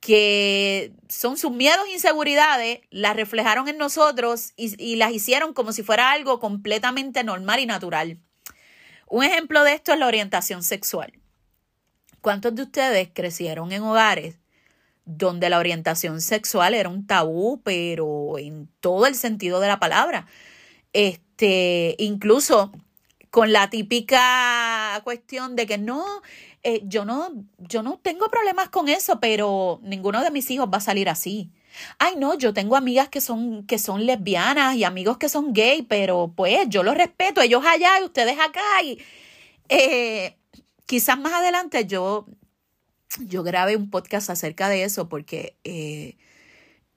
que 0.00 0.92
son 1.08 1.36
sus 1.36 1.50
miedos 1.50 1.88
inseguridades, 1.92 2.80
las 2.90 3.16
reflejaron 3.16 3.68
en 3.68 3.78
nosotros 3.78 4.52
y, 4.56 4.80
y, 4.82 4.96
las 4.96 5.12
hicieron 5.12 5.52
como 5.52 5.72
si 5.72 5.82
fuera 5.82 6.12
algo 6.12 6.38
completamente 6.38 7.24
normal 7.24 7.60
y 7.60 7.66
natural. 7.66 8.20
Un 9.08 9.24
ejemplo 9.24 9.64
de 9.64 9.72
esto 9.72 9.92
es 9.92 9.98
la 9.98 10.06
orientación 10.06 10.62
sexual. 10.62 11.12
¿Cuántos 12.20 12.54
de 12.54 12.62
ustedes 12.62 13.08
crecieron 13.12 13.72
en 13.72 13.82
hogares 13.82 14.36
donde 15.06 15.48
la 15.48 15.58
orientación 15.58 16.20
sexual 16.20 16.74
era 16.74 16.88
un 16.88 17.06
tabú, 17.06 17.62
pero 17.62 18.38
en 18.38 18.68
todo 18.80 19.06
el 19.06 19.14
sentido 19.14 19.60
de 19.60 19.68
la 19.68 19.78
palabra. 19.78 20.26
Este, 20.92 21.94
incluso 21.98 22.72
con 23.36 23.52
la 23.52 23.68
típica 23.68 24.98
cuestión 25.04 25.56
de 25.56 25.66
que 25.66 25.76
no, 25.76 26.22
eh, 26.62 26.80
yo 26.84 27.04
no, 27.04 27.34
yo 27.58 27.82
no 27.82 27.98
tengo 27.98 28.30
problemas 28.30 28.70
con 28.70 28.88
eso, 28.88 29.20
pero 29.20 29.78
ninguno 29.82 30.22
de 30.24 30.30
mis 30.30 30.50
hijos 30.50 30.70
va 30.72 30.78
a 30.78 30.80
salir 30.80 31.10
así. 31.10 31.50
Ay, 31.98 32.14
no, 32.16 32.38
yo 32.38 32.54
tengo 32.54 32.76
amigas 32.76 33.10
que 33.10 33.20
son, 33.20 33.66
que 33.66 33.78
son 33.78 34.06
lesbianas 34.06 34.76
y 34.76 34.84
amigos 34.84 35.18
que 35.18 35.28
son 35.28 35.52
gay, 35.52 35.82
pero 35.82 36.32
pues 36.34 36.66
yo 36.70 36.82
los 36.82 36.96
respeto, 36.96 37.42
ellos 37.42 37.62
allá 37.66 38.00
y 38.00 38.04
ustedes 38.04 38.38
acá. 38.40 38.62
Y, 38.82 39.02
eh, 39.68 40.38
quizás 40.86 41.18
más 41.18 41.34
adelante 41.34 41.84
yo 41.84 42.24
yo 43.20 43.42
grabé 43.42 43.76
un 43.76 43.90
podcast 43.90 44.30
acerca 44.30 44.70
de 44.70 44.84
eso 44.84 45.10
porque 45.10 45.56
eh, 45.64 46.16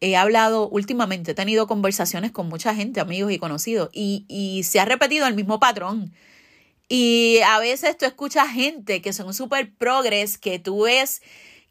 he 0.01 0.15
hablado 0.15 0.69
últimamente, 0.69 1.31
he 1.31 1.35
tenido 1.35 1.67
conversaciones 1.67 2.31
con 2.31 2.49
mucha 2.49 2.73
gente, 2.75 2.99
amigos 2.99 3.31
y 3.31 3.39
conocidos, 3.39 3.89
y, 3.93 4.25
y 4.27 4.63
se 4.63 4.79
ha 4.79 4.85
repetido 4.85 5.27
el 5.27 5.35
mismo 5.35 5.59
patrón. 5.59 6.13
Y 6.89 7.39
a 7.45 7.59
veces 7.59 7.97
tú 7.97 8.05
escuchas 8.05 8.49
gente 8.49 9.01
que 9.01 9.13
son 9.13 9.33
súper 9.33 9.73
progres, 9.75 10.37
que 10.37 10.59
tú 10.59 10.83
ves 10.83 11.21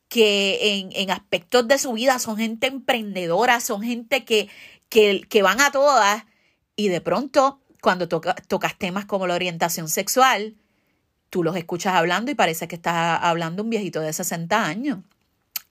que 0.08 0.78
en, 0.78 0.90
en, 0.94 1.10
aspectos 1.10 1.68
de 1.68 1.78
su 1.78 1.92
vida 1.92 2.18
son 2.18 2.38
gente 2.38 2.66
emprendedora, 2.66 3.60
son 3.60 3.82
gente 3.82 4.24
que, 4.24 4.48
que, 4.88 5.22
que 5.28 5.42
van 5.42 5.60
a 5.60 5.70
todas, 5.70 6.24
y 6.76 6.88
de 6.88 7.00
pronto, 7.00 7.60
cuando 7.82 8.08
tocas 8.08 8.78
temas 8.78 9.04
como 9.04 9.26
la 9.26 9.34
orientación 9.34 9.88
sexual, 9.88 10.54
tú 11.30 11.42
los 11.42 11.56
escuchas 11.56 11.94
hablando 11.94 12.30
y 12.30 12.34
parece 12.34 12.68
que 12.68 12.76
estás 12.76 13.18
hablando 13.22 13.62
un 13.62 13.70
viejito 13.70 14.00
de 14.00 14.12
60 14.12 14.64
años. 14.64 15.00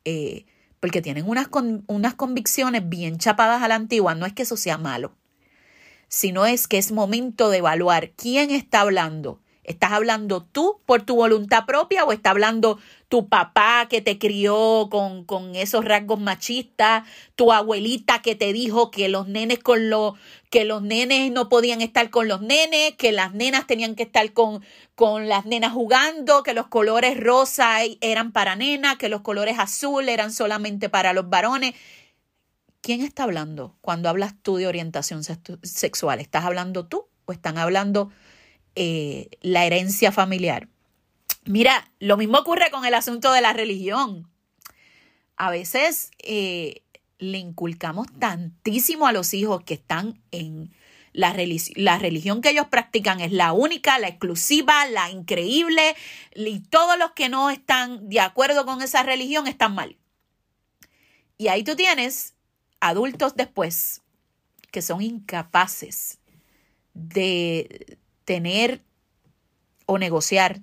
Eh, 0.05 0.45
porque 0.79 1.01
tienen 1.01 1.27
unas, 1.27 1.47
unas 1.87 2.13
convicciones 2.15 2.87
bien 2.87 3.17
chapadas 3.17 3.61
a 3.61 3.67
la 3.67 3.75
antigua. 3.75 4.15
No 4.15 4.25
es 4.25 4.33
que 4.33 4.43
eso 4.43 4.57
sea 4.57 4.77
malo, 4.77 5.15
sino 6.07 6.45
es 6.45 6.67
que 6.67 6.77
es 6.77 6.91
momento 6.91 7.49
de 7.49 7.57
evaluar 7.57 8.11
quién 8.11 8.51
está 8.51 8.81
hablando 8.81 9.41
¿Estás 9.67 9.91
hablando 9.91 10.43
tú 10.43 10.79
por 10.85 11.01
tu 11.01 11.17
voluntad 11.17 11.65
propia 11.65 12.05
o 12.05 12.13
está 12.13 12.29
hablando 12.29 12.79
tu 13.09 13.27
papá 13.27 13.87
que 13.89 14.01
te 14.01 14.17
crió 14.17 14.87
con, 14.89 15.25
con 15.25 15.57
esos 15.57 15.83
rasgos 15.83 16.21
machistas, 16.21 17.03
tu 17.35 17.51
abuelita 17.51 18.21
que 18.21 18.33
te 18.33 18.53
dijo 18.53 18.91
que 18.91 19.09
los 19.09 19.27
nenes 19.27 19.59
con 19.59 19.89
los 19.89 20.13
que 20.49 20.63
los 20.63 20.81
nenes 20.81 21.33
no 21.33 21.49
podían 21.49 21.81
estar 21.81 22.09
con 22.09 22.29
los 22.29 22.41
nenes, 22.41 22.93
que 22.97 23.11
las 23.11 23.33
nenas 23.33 23.67
tenían 23.67 23.95
que 23.95 24.03
estar 24.03 24.31
con, 24.31 24.63
con 24.95 25.27
las 25.27 25.45
nenas 25.45 25.73
jugando, 25.73 26.43
que 26.43 26.53
los 26.53 26.67
colores 26.67 27.19
rosa 27.19 27.79
eran 27.99 28.31
para 28.31 28.55
nenas, 28.55 28.95
que 28.95 29.09
los 29.09 29.19
colores 29.19 29.59
azul 29.59 30.07
eran 30.07 30.31
solamente 30.31 30.87
para 30.87 31.11
los 31.11 31.29
varones. 31.29 31.75
¿Quién 32.79 33.01
está 33.01 33.23
hablando 33.23 33.75
cuando 33.81 34.07
hablas 34.07 34.33
tú 34.41 34.55
de 34.55 34.67
orientación 34.67 35.23
sexual? 35.61 36.21
¿Estás 36.21 36.45
hablando 36.45 36.85
tú 36.85 37.09
o 37.25 37.33
están 37.33 37.57
hablando 37.57 38.11
eh, 38.79 39.31
la 39.41 39.65
herencia 39.65 40.11
familiar. 40.11 40.67
Mira, 41.45 41.89
lo 41.97 42.15
mismo 42.15 42.37
ocurre 42.37 42.69
con 42.69 42.85
el 42.85 42.93
asunto 42.93 43.31
de 43.31 43.41
la 43.41 43.51
religión. 43.51 44.29
A 45.35 45.49
veces 45.49 46.11
eh, 46.19 46.83
le 47.17 47.39
inculcamos 47.39 48.05
tantísimo 48.19 49.07
a 49.07 49.13
los 49.13 49.33
hijos 49.33 49.63
que 49.63 49.73
están 49.73 50.21
en 50.29 50.71
la, 51.11 51.35
la 51.75 51.97
religión 51.97 52.41
que 52.41 52.51
ellos 52.51 52.67
practican 52.67 53.19
es 53.19 53.31
la 53.31 53.51
única, 53.51 53.97
la 53.97 54.09
exclusiva, 54.09 54.85
la 54.85 55.09
increíble, 55.09 55.95
y 56.35 56.59
todos 56.59 56.99
los 56.99 57.13
que 57.13 57.29
no 57.29 57.49
están 57.49 58.07
de 58.09 58.19
acuerdo 58.19 58.63
con 58.63 58.83
esa 58.83 59.01
religión 59.01 59.47
están 59.47 59.73
mal. 59.73 59.97
Y 61.39 61.47
ahí 61.47 61.63
tú 61.63 61.75
tienes 61.75 62.35
adultos 62.79 63.35
después 63.35 64.03
que 64.69 64.83
son 64.83 65.01
incapaces 65.01 66.19
de 66.93 67.97
tener 68.27 68.83
o 69.85 69.97
negociar 69.97 70.59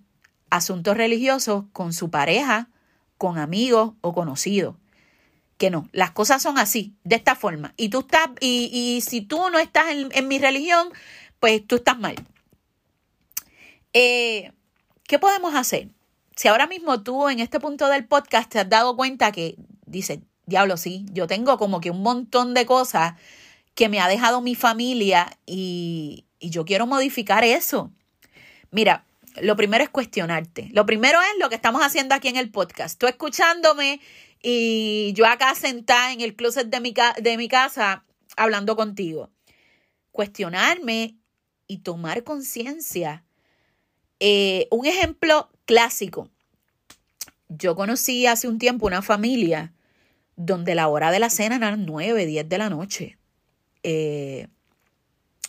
asuntos 0.50 0.98
religiosos 0.98 1.64
con 1.72 1.94
su 1.94 2.10
pareja, 2.10 2.68
con 3.16 3.38
amigos 3.38 3.94
o 4.02 4.12
conocidos. 4.12 4.76
Que 5.56 5.70
no, 5.70 5.88
las 5.92 6.10
cosas 6.10 6.42
son 6.42 6.58
así, 6.58 6.94
de 7.04 7.16
esta 7.16 7.34
forma. 7.34 7.72
Y 7.78 7.88
tú 7.88 8.00
estás, 8.00 8.28
y, 8.40 9.02
si 9.08 9.22
tú 9.22 9.48
no 9.50 9.58
estás 9.58 9.86
en, 9.88 10.28
mi 10.28 10.38
religión, 10.38 10.88
pues 11.40 11.66
tú 11.66 11.76
estás 11.76 11.98
mal. 11.98 12.16
Eh, 13.94 14.52
¿Qué 15.04 15.18
podemos 15.18 15.54
hacer? 15.54 15.88
si 16.36 16.48
ahora 16.48 16.66
mismo 16.66 17.02
tú 17.02 17.28
en 17.28 17.38
este 17.38 17.60
punto 17.60 17.88
del 17.88 18.06
podcast 18.06 18.50
te 18.50 18.58
has 18.58 18.68
dado 18.68 18.96
cuenta 18.96 19.30
que 19.30 19.54
dice, 19.86 20.20
diablo, 20.44 20.76
sí, 20.76 21.06
yo 21.12 21.28
tengo 21.28 21.56
como 21.56 21.80
que 21.80 21.92
un 21.92 22.02
montón 22.02 22.52
de 22.52 22.66
cosas 22.66 23.14
que 23.76 23.88
me 23.88 24.00
ha 24.00 24.08
dejado 24.08 24.40
mi 24.40 24.56
familia 24.56 25.38
y, 25.46 26.26
y 26.44 26.50
yo 26.50 26.66
quiero 26.66 26.86
modificar 26.86 27.42
eso. 27.42 27.90
Mira, 28.70 29.06
lo 29.40 29.56
primero 29.56 29.82
es 29.82 29.88
cuestionarte. 29.88 30.68
Lo 30.72 30.84
primero 30.84 31.18
es 31.22 31.38
lo 31.40 31.48
que 31.48 31.54
estamos 31.54 31.80
haciendo 31.80 32.14
aquí 32.14 32.28
en 32.28 32.36
el 32.36 32.50
podcast. 32.50 33.00
Tú 33.00 33.06
escuchándome 33.06 33.98
y 34.42 35.14
yo 35.14 35.24
acá 35.24 35.54
sentada 35.54 36.12
en 36.12 36.20
el 36.20 36.36
closet 36.36 36.68
de 36.68 36.80
mi, 36.80 36.92
de 37.22 37.36
mi 37.38 37.48
casa 37.48 38.04
hablando 38.36 38.76
contigo. 38.76 39.30
Cuestionarme 40.12 41.16
y 41.66 41.78
tomar 41.78 42.24
conciencia. 42.24 43.24
Eh, 44.20 44.68
un 44.70 44.84
ejemplo 44.84 45.48
clásico. 45.64 46.28
Yo 47.48 47.74
conocí 47.74 48.26
hace 48.26 48.48
un 48.48 48.58
tiempo 48.58 48.86
una 48.86 49.00
familia 49.00 49.72
donde 50.36 50.74
la 50.74 50.88
hora 50.88 51.10
de 51.10 51.20
la 51.20 51.30
cena 51.30 51.56
era 51.56 51.74
9, 51.74 52.26
10 52.26 52.48
de 52.50 52.58
la 52.58 52.68
noche. 52.68 53.16
Eh, 53.82 54.48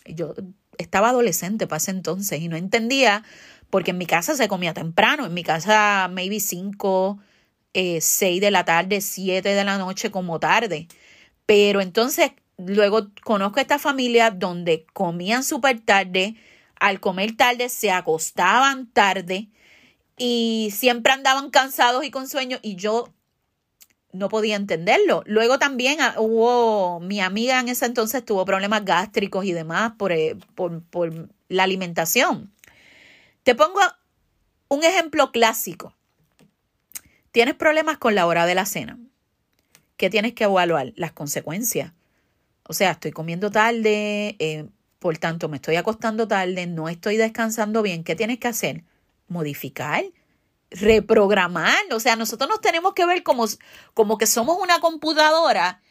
yo 0.05 0.33
estaba 0.77 1.09
adolescente 1.09 1.67
para 1.67 1.77
ese 1.77 1.91
entonces 1.91 2.41
y 2.41 2.47
no 2.47 2.57
entendía 2.57 3.23
porque 3.69 3.91
en 3.91 3.97
mi 3.97 4.05
casa 4.05 4.35
se 4.35 4.47
comía 4.47 4.73
temprano, 4.73 5.25
en 5.25 5.33
mi 5.33 5.43
casa 5.43 6.07
maybe 6.11 6.39
5, 6.39 7.19
6 7.73 8.21
eh, 8.21 8.39
de 8.39 8.51
la 8.51 8.65
tarde, 8.65 9.01
7 9.01 9.49
de 9.49 9.63
la 9.63 9.77
noche 9.77 10.11
como 10.11 10.39
tarde. 10.39 10.87
Pero 11.45 11.81
entonces 11.81 12.31
luego 12.57 13.09
conozco 13.23 13.59
esta 13.59 13.79
familia 13.79 14.31
donde 14.31 14.85
comían 14.93 15.43
súper 15.43 15.81
tarde, 15.81 16.35
al 16.79 16.99
comer 16.99 17.35
tarde 17.35 17.69
se 17.69 17.91
acostaban 17.91 18.87
tarde 18.91 19.49
y 20.17 20.71
siempre 20.73 21.13
andaban 21.13 21.49
cansados 21.49 22.05
y 22.05 22.11
con 22.11 22.27
sueño. 22.27 22.59
Y 22.61 22.75
yo 22.75 23.13
no 24.15 24.29
podía 24.29 24.55
entenderlo. 24.55 25.23
Luego 25.25 25.59
también 25.59 26.01
ah, 26.01 26.15
hubo, 26.17 26.99
mi 26.99 27.19
amiga 27.19 27.59
en 27.59 27.69
ese 27.69 27.85
entonces 27.85 28.23
tuvo 28.23 28.45
problemas 28.45 28.85
gástricos 28.85 29.45
y 29.45 29.53
demás 29.53 29.93
por, 29.97 30.11
eh, 30.11 30.35
por, 30.55 30.81
por 30.83 31.29
la 31.49 31.63
alimentación. 31.63 32.51
Te 33.43 33.55
pongo 33.55 33.79
un 34.69 34.83
ejemplo 34.83 35.31
clásico. 35.31 35.93
Tienes 37.31 37.55
problemas 37.55 37.97
con 37.97 38.15
la 38.15 38.25
hora 38.25 38.45
de 38.45 38.55
la 38.55 38.65
cena. 38.65 38.97
¿Qué 39.97 40.09
tienes 40.09 40.33
que 40.33 40.45
evaluar? 40.45 40.93
Las 40.95 41.11
consecuencias. 41.11 41.91
O 42.67 42.73
sea, 42.73 42.91
estoy 42.91 43.11
comiendo 43.11 43.51
tarde, 43.51 44.35
eh, 44.39 44.67
por 44.99 45.17
tanto 45.17 45.49
me 45.49 45.57
estoy 45.57 45.75
acostando 45.75 46.27
tarde, 46.27 46.65
no 46.65 46.89
estoy 46.89 47.17
descansando 47.17 47.81
bien. 47.81 48.03
¿Qué 48.03 48.15
tienes 48.15 48.39
que 48.39 48.47
hacer? 48.47 48.83
Modificar, 49.27 50.03
reprogramar. 50.79 51.83
O 51.91 51.99
sea, 51.99 52.15
nosotros 52.15 52.49
nos 52.49 52.61
tenemos 52.61 52.93
que 52.93 53.05
ver 53.05 53.23
como, 53.23 53.45
como 53.93 54.17
que 54.17 54.27
somos 54.27 54.57
una 54.61 54.79
computadora 54.79 55.81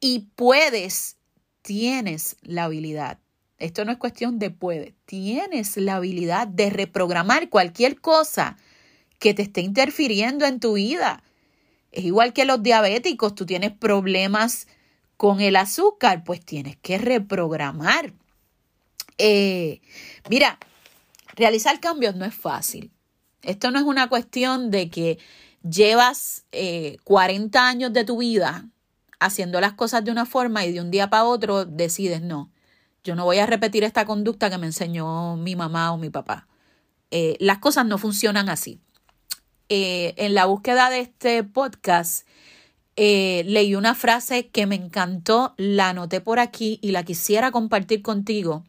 y 0.00 0.30
puedes, 0.36 1.16
tienes 1.62 2.36
la 2.42 2.64
habilidad 2.64 3.18
esto 3.60 3.84
no 3.84 3.92
es 3.92 3.98
cuestión 3.98 4.38
de 4.38 4.50
puede. 4.50 4.94
Tienes 5.04 5.76
la 5.76 5.96
habilidad 5.96 6.48
de 6.48 6.70
reprogramar 6.70 7.50
cualquier 7.50 8.00
cosa 8.00 8.56
que 9.18 9.34
te 9.34 9.42
esté 9.42 9.60
interfiriendo 9.60 10.46
en 10.46 10.60
tu 10.60 10.72
vida. 10.72 11.22
Es 11.92 12.04
igual 12.04 12.32
que 12.32 12.46
los 12.46 12.62
diabéticos, 12.62 13.34
tú 13.34 13.44
tienes 13.44 13.72
problemas 13.72 14.66
con 15.18 15.42
el 15.42 15.56
azúcar, 15.56 16.24
pues 16.24 16.42
tienes 16.42 16.78
que 16.78 16.96
reprogramar. 16.96 18.14
Eh, 19.18 19.82
mira, 20.30 20.58
realizar 21.36 21.78
cambios 21.80 22.16
no 22.16 22.24
es 22.24 22.34
fácil. 22.34 22.90
Esto 23.42 23.70
no 23.70 23.78
es 23.78 23.84
una 23.84 24.08
cuestión 24.08 24.70
de 24.70 24.90
que 24.90 25.18
llevas 25.62 26.44
40 27.04 27.58
eh, 27.58 27.62
años 27.62 27.92
de 27.92 28.04
tu 28.04 28.18
vida 28.18 28.66
haciendo 29.20 29.60
las 29.60 29.74
cosas 29.74 30.04
de 30.04 30.10
una 30.10 30.26
forma 30.26 30.64
y 30.64 30.72
de 30.72 30.80
un 30.80 30.90
día 30.90 31.10
para 31.10 31.24
otro 31.24 31.64
decides 31.64 32.22
no. 32.22 32.50
Yo 33.04 33.14
no 33.14 33.24
voy 33.24 33.38
a 33.38 33.46
repetir 33.46 33.84
esta 33.84 34.04
conducta 34.04 34.50
que 34.50 34.58
me 34.58 34.66
enseñó 34.66 35.36
mi 35.36 35.56
mamá 35.56 35.92
o 35.92 35.98
mi 35.98 36.10
papá. 36.10 36.48
Eh, 37.10 37.36
las 37.38 37.58
cosas 37.58 37.86
no 37.86 37.98
funcionan 37.98 38.48
así. 38.48 38.80
Eh, 39.68 40.14
en 40.16 40.34
la 40.34 40.46
búsqueda 40.46 40.90
de 40.90 41.00
este 41.00 41.44
podcast 41.44 42.26
eh, 42.96 43.44
leí 43.46 43.74
una 43.74 43.94
frase 43.94 44.48
que 44.48 44.66
me 44.66 44.74
encantó, 44.74 45.54
la 45.56 45.90
anoté 45.90 46.20
por 46.20 46.40
aquí 46.40 46.78
y 46.82 46.90
la 46.90 47.04
quisiera 47.04 47.50
compartir 47.50 48.02
contigo 48.02 48.64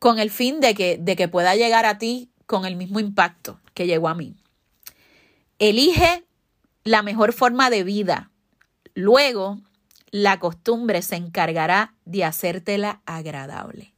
con 0.00 0.18
el 0.18 0.30
fin 0.32 0.58
de 0.58 0.74
que, 0.74 0.98
de 0.98 1.14
que 1.14 1.28
pueda 1.28 1.54
llegar 1.54 1.86
a 1.86 1.96
ti 1.96 2.31
con 2.46 2.64
el 2.64 2.76
mismo 2.76 3.00
impacto 3.00 3.60
que 3.74 3.86
llegó 3.86 4.08
a 4.08 4.14
mí. 4.14 4.34
Elige 5.58 6.24
la 6.84 7.02
mejor 7.02 7.32
forma 7.32 7.70
de 7.70 7.84
vida. 7.84 8.30
Luego 8.94 9.60
la 10.10 10.38
costumbre 10.38 11.02
se 11.02 11.16
encargará 11.16 11.94
de 12.04 12.24
hacértela 12.24 13.00
agradable. 13.06 13.92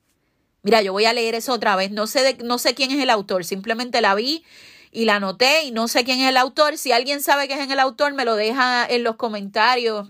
Mira, 0.62 0.80
yo 0.80 0.92
voy 0.92 1.04
a 1.04 1.12
leer 1.12 1.35
eso 1.35 1.52
otra 1.52 1.76
vez. 1.76 1.90
No 1.90 2.07
sé, 2.07 2.38
no 2.42 2.59
sé 2.59 2.74
quién 2.74 2.90
es 2.90 3.00
el 3.00 3.11
autor, 3.11 3.44
simplemente 3.44 4.00
la 4.00 4.14
vi 4.14 4.44
y 4.92 5.04
la 5.04 5.16
anoté 5.16 5.64
y 5.64 5.72
no 5.72 5.88
sé 5.88 6.04
quién 6.04 6.20
es 6.20 6.28
el 6.28 6.37
autor. 6.37 6.78
Si 6.78 6.92
alguien 6.92 7.20
sabe 7.20 7.48
quién 7.48 7.61
es 7.61 7.70
el 7.70 7.80
autor, 7.80 8.14
me 8.14 8.24
lo 8.24 8.37
deja 8.37 8.87
en 8.87 9.02
los 9.02 9.16
comentarios, 9.16 10.09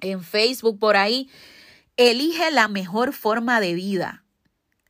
en 0.00 0.22
Facebook, 0.22 0.78
por 0.78 0.96
ahí. 0.96 1.28
Elige 1.96 2.50
la 2.50 2.68
mejor 2.68 3.12
forma 3.12 3.60
de 3.60 3.74
vida. 3.74 4.24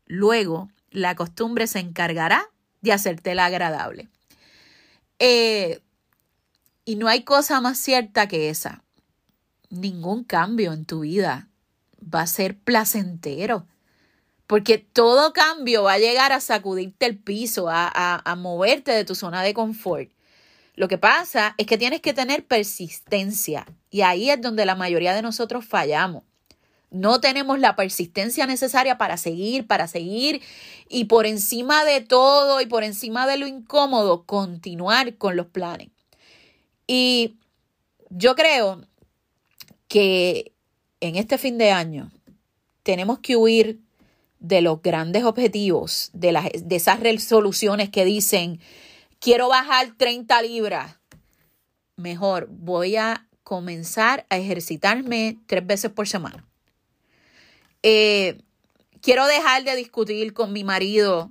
Luego, 0.07 0.71
la 0.91 1.17
costumbre 1.17 1.67
se 1.67 1.81
encargará 1.81 2.51
de 2.85 2.93
hacértela 2.93 3.47
agradable. 3.47 4.09
Eh, 5.19 5.81
y 6.85 6.97
no 6.97 7.09
hay 7.09 7.23
cosa 7.23 7.61
más 7.61 7.79
cierta 7.79 8.29
que 8.29 8.51
esa 8.51 8.85
ningún 9.75 10.25
cambio 10.25 10.73
en 10.73 10.85
tu 10.85 11.01
vida 11.01 11.49
va 12.03 12.23
a 12.23 12.27
ser 12.27 12.57
placentero. 12.57 13.67
Porque 14.47 14.79
todo 14.79 15.33
cambio 15.33 15.85
va 15.85 15.95
a 15.95 15.99
llegar 15.99 16.33
a 16.33 16.41
sacudirte 16.41 17.07
el 17.07 17.17
piso, 17.19 17.71
a, 17.71 17.91
a, 18.23 18.37
moverte 18.37 18.93
de 18.93 19.05
tu 19.05 19.15
zona 19.15 19.43
de 19.43 19.55
confort. 19.55 20.11
Lo 20.75 20.87
que 20.87 20.99
pasa 20.99 21.55
es 21.57 21.67
que 21.67 21.79
tienes 21.79 22.03
que 22.03 22.13
tener 22.13 22.45
persistencia 22.47 23.67
y 23.91 24.03
ahí 24.03 24.29
es 24.29 24.41
donde 24.41 24.67
la 24.67 24.75
mayoría 24.75 25.15
de 25.15 25.23
nosotros 25.23 25.65
fallamos. 25.65 26.25
No 26.95 27.21
tenemos 27.21 27.59
la 27.59 27.75
persistencia 27.75 28.47
necesaria 28.47 28.99
para 28.99 29.17
seguir, 29.17 29.67
para 29.67 29.89
seguir 29.89 30.41
y 30.89 31.07
por 31.07 31.27
encima 31.27 31.85
de 31.85 32.01
todo 32.01 32.61
y 32.61 32.67
por 32.67 32.85
encima 32.85 33.27
de 33.27 33.37
lo 33.37 33.49
incómodo, 33.49 34.23
continuar 34.23 35.17
con 35.17 35.35
los 35.35 35.47
planes. 35.47 35.89
Y 36.87 37.35
yo 38.11 38.37
creo 38.37 38.87
que 39.89 40.53
en 41.01 41.17
este 41.17 41.37
fin 41.37 41.59
de 41.59 41.73
año 41.73 42.13
tenemos 42.85 43.19
que 43.19 43.35
huir 43.35 43.81
de 44.39 44.61
los 44.61 44.81
grandes 44.81 45.25
objetivos, 45.25 46.11
de, 46.13 46.31
las, 46.31 46.45
de 46.63 46.77
esas 46.77 47.01
resoluciones 47.01 47.91
que 47.91 48.05
dicen, 48.05 48.61
quiero 49.19 49.49
bajar 49.49 49.95
30 49.97 50.43
libras. 50.43 50.97
Mejor, 51.97 52.47
voy 52.53 52.95
a 52.95 53.27
comenzar 53.43 54.27
a 54.31 54.39
ejercitarme 54.39 55.39
tres 55.49 55.67
veces 55.67 55.91
por 55.91 56.07
semana. 56.07 56.47
Eh, 57.87 58.41
quiero 59.03 59.27
dejar 59.27 59.63
de 59.63 59.77
discutir 59.77 60.33
con 60.33 60.55
mi 60.55 60.65
marido. 60.65 61.31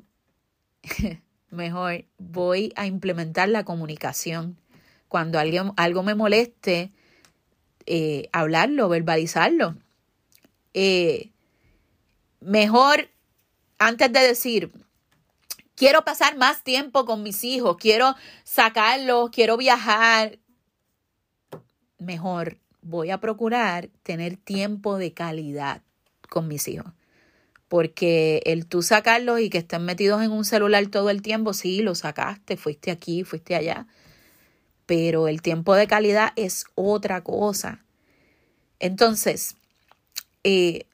Mejor, 1.50 2.06
voy 2.20 2.72
a 2.76 2.86
implementar 2.86 3.50
la 3.50 3.66
comunicación. 3.66 4.60
Cuando 5.08 5.40
alguien, 5.40 5.72
algo 5.78 6.04
me 6.04 6.14
moleste, 6.14 6.92
eh, 7.88 8.30
hablarlo, 8.32 8.88
verbalizarlo. 8.88 9.78
Eh, 10.76 11.32
mejor 12.40 13.10
antes 13.80 14.14
de 14.14 14.20
decir, 14.20 14.72
quiero 15.74 16.06
pasar 16.06 16.38
más 16.38 16.64
tiempo 16.64 17.06
con 17.06 17.24
mis 17.24 17.44
hijos, 17.44 17.78
quiero 17.78 18.16
sacarlos, 18.44 19.32
quiero 19.32 19.58
viajar, 19.58 20.38
mejor 21.98 22.60
voy 22.82 23.10
a 23.10 23.20
procurar 23.20 23.90
tener 24.04 24.38
tiempo 24.38 24.98
de 24.98 25.14
calidad 25.14 25.82
con 26.34 26.48
mis 26.48 26.68
hijos. 26.68 26.92
Porque 27.68 28.42
el 28.46 28.66
tú 28.66 28.82
sacarlos 28.82 29.40
y 29.40 29.50
que 29.50 29.60
estén 29.60 29.86
metidos 29.86 30.22
en 30.22 30.32
un 30.32 30.44
celular 30.44 30.86
todo 30.88 31.10
el 31.10 31.22
tiempo, 31.22 31.54
sí, 31.54 31.82
lo 31.82 31.96
sacaste, 31.96 32.58
fuiste 32.58 32.92
aquí, 32.92 33.24
fuiste 33.24 33.56
allá 33.56 33.88
pero 34.86 35.28
el 35.28 35.42
tiempo 35.42 35.76
de 35.76 35.88
calidad 35.88 36.34
es 36.36 36.66
otra 36.76 37.24
cosa. 37.24 37.84
Entonces, 38.80 39.56
eh, 40.44 40.86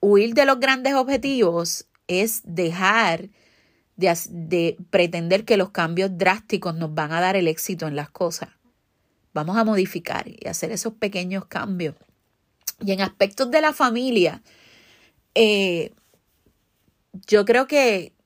huir 0.00 0.34
de 0.34 0.46
los 0.46 0.58
grandes 0.58 0.94
objetivos 0.94 1.86
es 2.08 2.42
dejar 2.44 3.28
de, 3.96 4.14
de, 4.30 4.76
pretender 4.90 5.44
que 5.44 5.56
los 5.56 5.70
cambios 5.70 6.18
drásticos 6.18 6.74
nos 6.74 6.94
van 6.94 7.12
a 7.12 7.20
dar 7.20 7.36
el 7.36 7.48
éxito 7.48 7.86
en 7.86 7.96
las 7.96 8.10
cosas. 8.10 8.50
Vamos 9.32 9.56
a 9.56 9.64
modificar 9.64 10.26
y 10.28 10.48
hacer 10.48 10.72
esos 10.72 10.94
pequeños 10.94 11.46
cambios. 11.46 11.94
Y 12.80 12.92
en 12.92 13.00
aspectos 13.00 13.50
de 13.50 13.60
la 13.60 13.72
familia, 13.72 14.42
eh, 15.36 15.92
yo 17.26 17.44
creo 17.44 17.66
que 17.66 18.16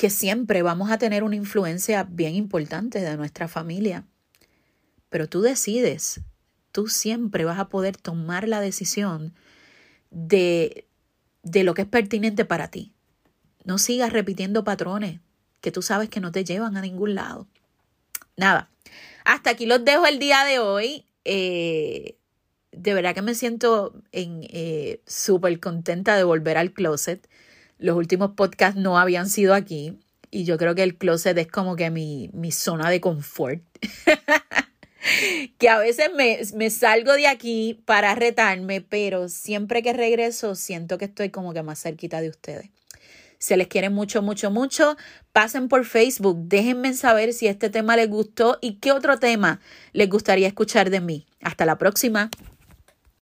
que 0.00 0.08
siempre 0.08 0.62
vamos 0.62 0.90
a 0.90 0.96
tener 0.96 1.22
una 1.22 1.36
influencia 1.36 2.04
bien 2.04 2.34
importante 2.34 3.02
de 3.02 3.18
nuestra 3.18 3.48
familia. 3.48 4.06
Pero 5.10 5.28
tú 5.28 5.42
decides, 5.42 6.22
tú 6.72 6.88
siempre 6.88 7.44
vas 7.44 7.58
a 7.58 7.68
poder 7.68 7.98
tomar 7.98 8.48
la 8.48 8.62
decisión 8.62 9.34
de, 10.10 10.86
de 11.42 11.64
lo 11.64 11.74
que 11.74 11.82
es 11.82 11.88
pertinente 11.88 12.46
para 12.46 12.68
ti. 12.68 12.94
No 13.66 13.76
sigas 13.76 14.10
repitiendo 14.10 14.64
patrones 14.64 15.20
que 15.60 15.70
tú 15.70 15.82
sabes 15.82 16.08
que 16.08 16.20
no 16.20 16.32
te 16.32 16.44
llevan 16.44 16.78
a 16.78 16.80
ningún 16.80 17.14
lado. 17.14 17.46
Nada, 18.38 18.70
hasta 19.26 19.50
aquí 19.50 19.66
los 19.66 19.84
dejo 19.84 20.06
el 20.06 20.18
día 20.18 20.44
de 20.44 20.60
hoy. 20.60 21.04
Eh, 21.26 22.16
de 22.72 22.94
verdad 22.94 23.14
que 23.14 23.22
me 23.22 23.34
siento 23.34 23.94
eh, 24.12 25.00
súper 25.06 25.58
contenta 25.60 26.16
de 26.16 26.24
volver 26.24 26.56
al 26.56 26.72
closet. 26.72 27.28
Los 27.78 27.96
últimos 27.96 28.32
podcasts 28.32 28.80
no 28.80 28.98
habían 28.98 29.28
sido 29.28 29.54
aquí 29.54 29.98
y 30.30 30.44
yo 30.44 30.58
creo 30.58 30.74
que 30.74 30.82
el 30.82 30.96
closet 30.96 31.36
es 31.38 31.48
como 31.48 31.76
que 31.76 31.90
mi, 31.90 32.30
mi 32.32 32.52
zona 32.52 32.90
de 32.90 33.00
confort. 33.00 33.62
que 35.58 35.68
a 35.68 35.78
veces 35.78 36.10
me, 36.14 36.40
me, 36.54 36.70
salgo 36.70 37.14
de 37.14 37.26
aquí 37.26 37.82
para 37.84 38.14
retarme, 38.14 38.80
pero 38.80 39.28
siempre 39.28 39.82
que 39.82 39.92
regreso 39.92 40.54
siento 40.54 40.98
que 40.98 41.06
estoy 41.06 41.30
como 41.30 41.52
que 41.52 41.62
más 41.62 41.82
cerquita 41.82 42.20
de 42.20 42.28
ustedes. 42.28 42.70
Se 43.38 43.56
les 43.56 43.68
quiere 43.68 43.88
mucho, 43.88 44.20
mucho, 44.20 44.50
mucho. 44.50 44.96
Pasen 45.32 45.68
por 45.68 45.86
Facebook, 45.86 46.36
déjenme 46.42 46.92
saber 46.92 47.32
si 47.32 47.46
este 47.46 47.70
tema 47.70 47.96
les 47.96 48.08
gustó 48.08 48.58
y 48.60 48.74
qué 48.74 48.92
otro 48.92 49.18
tema 49.18 49.60
les 49.94 50.10
gustaría 50.10 50.46
escuchar 50.46 50.90
de 50.90 51.00
mí. 51.00 51.26
Hasta 51.40 51.64
la 51.64 51.78
próxima. 51.78 52.30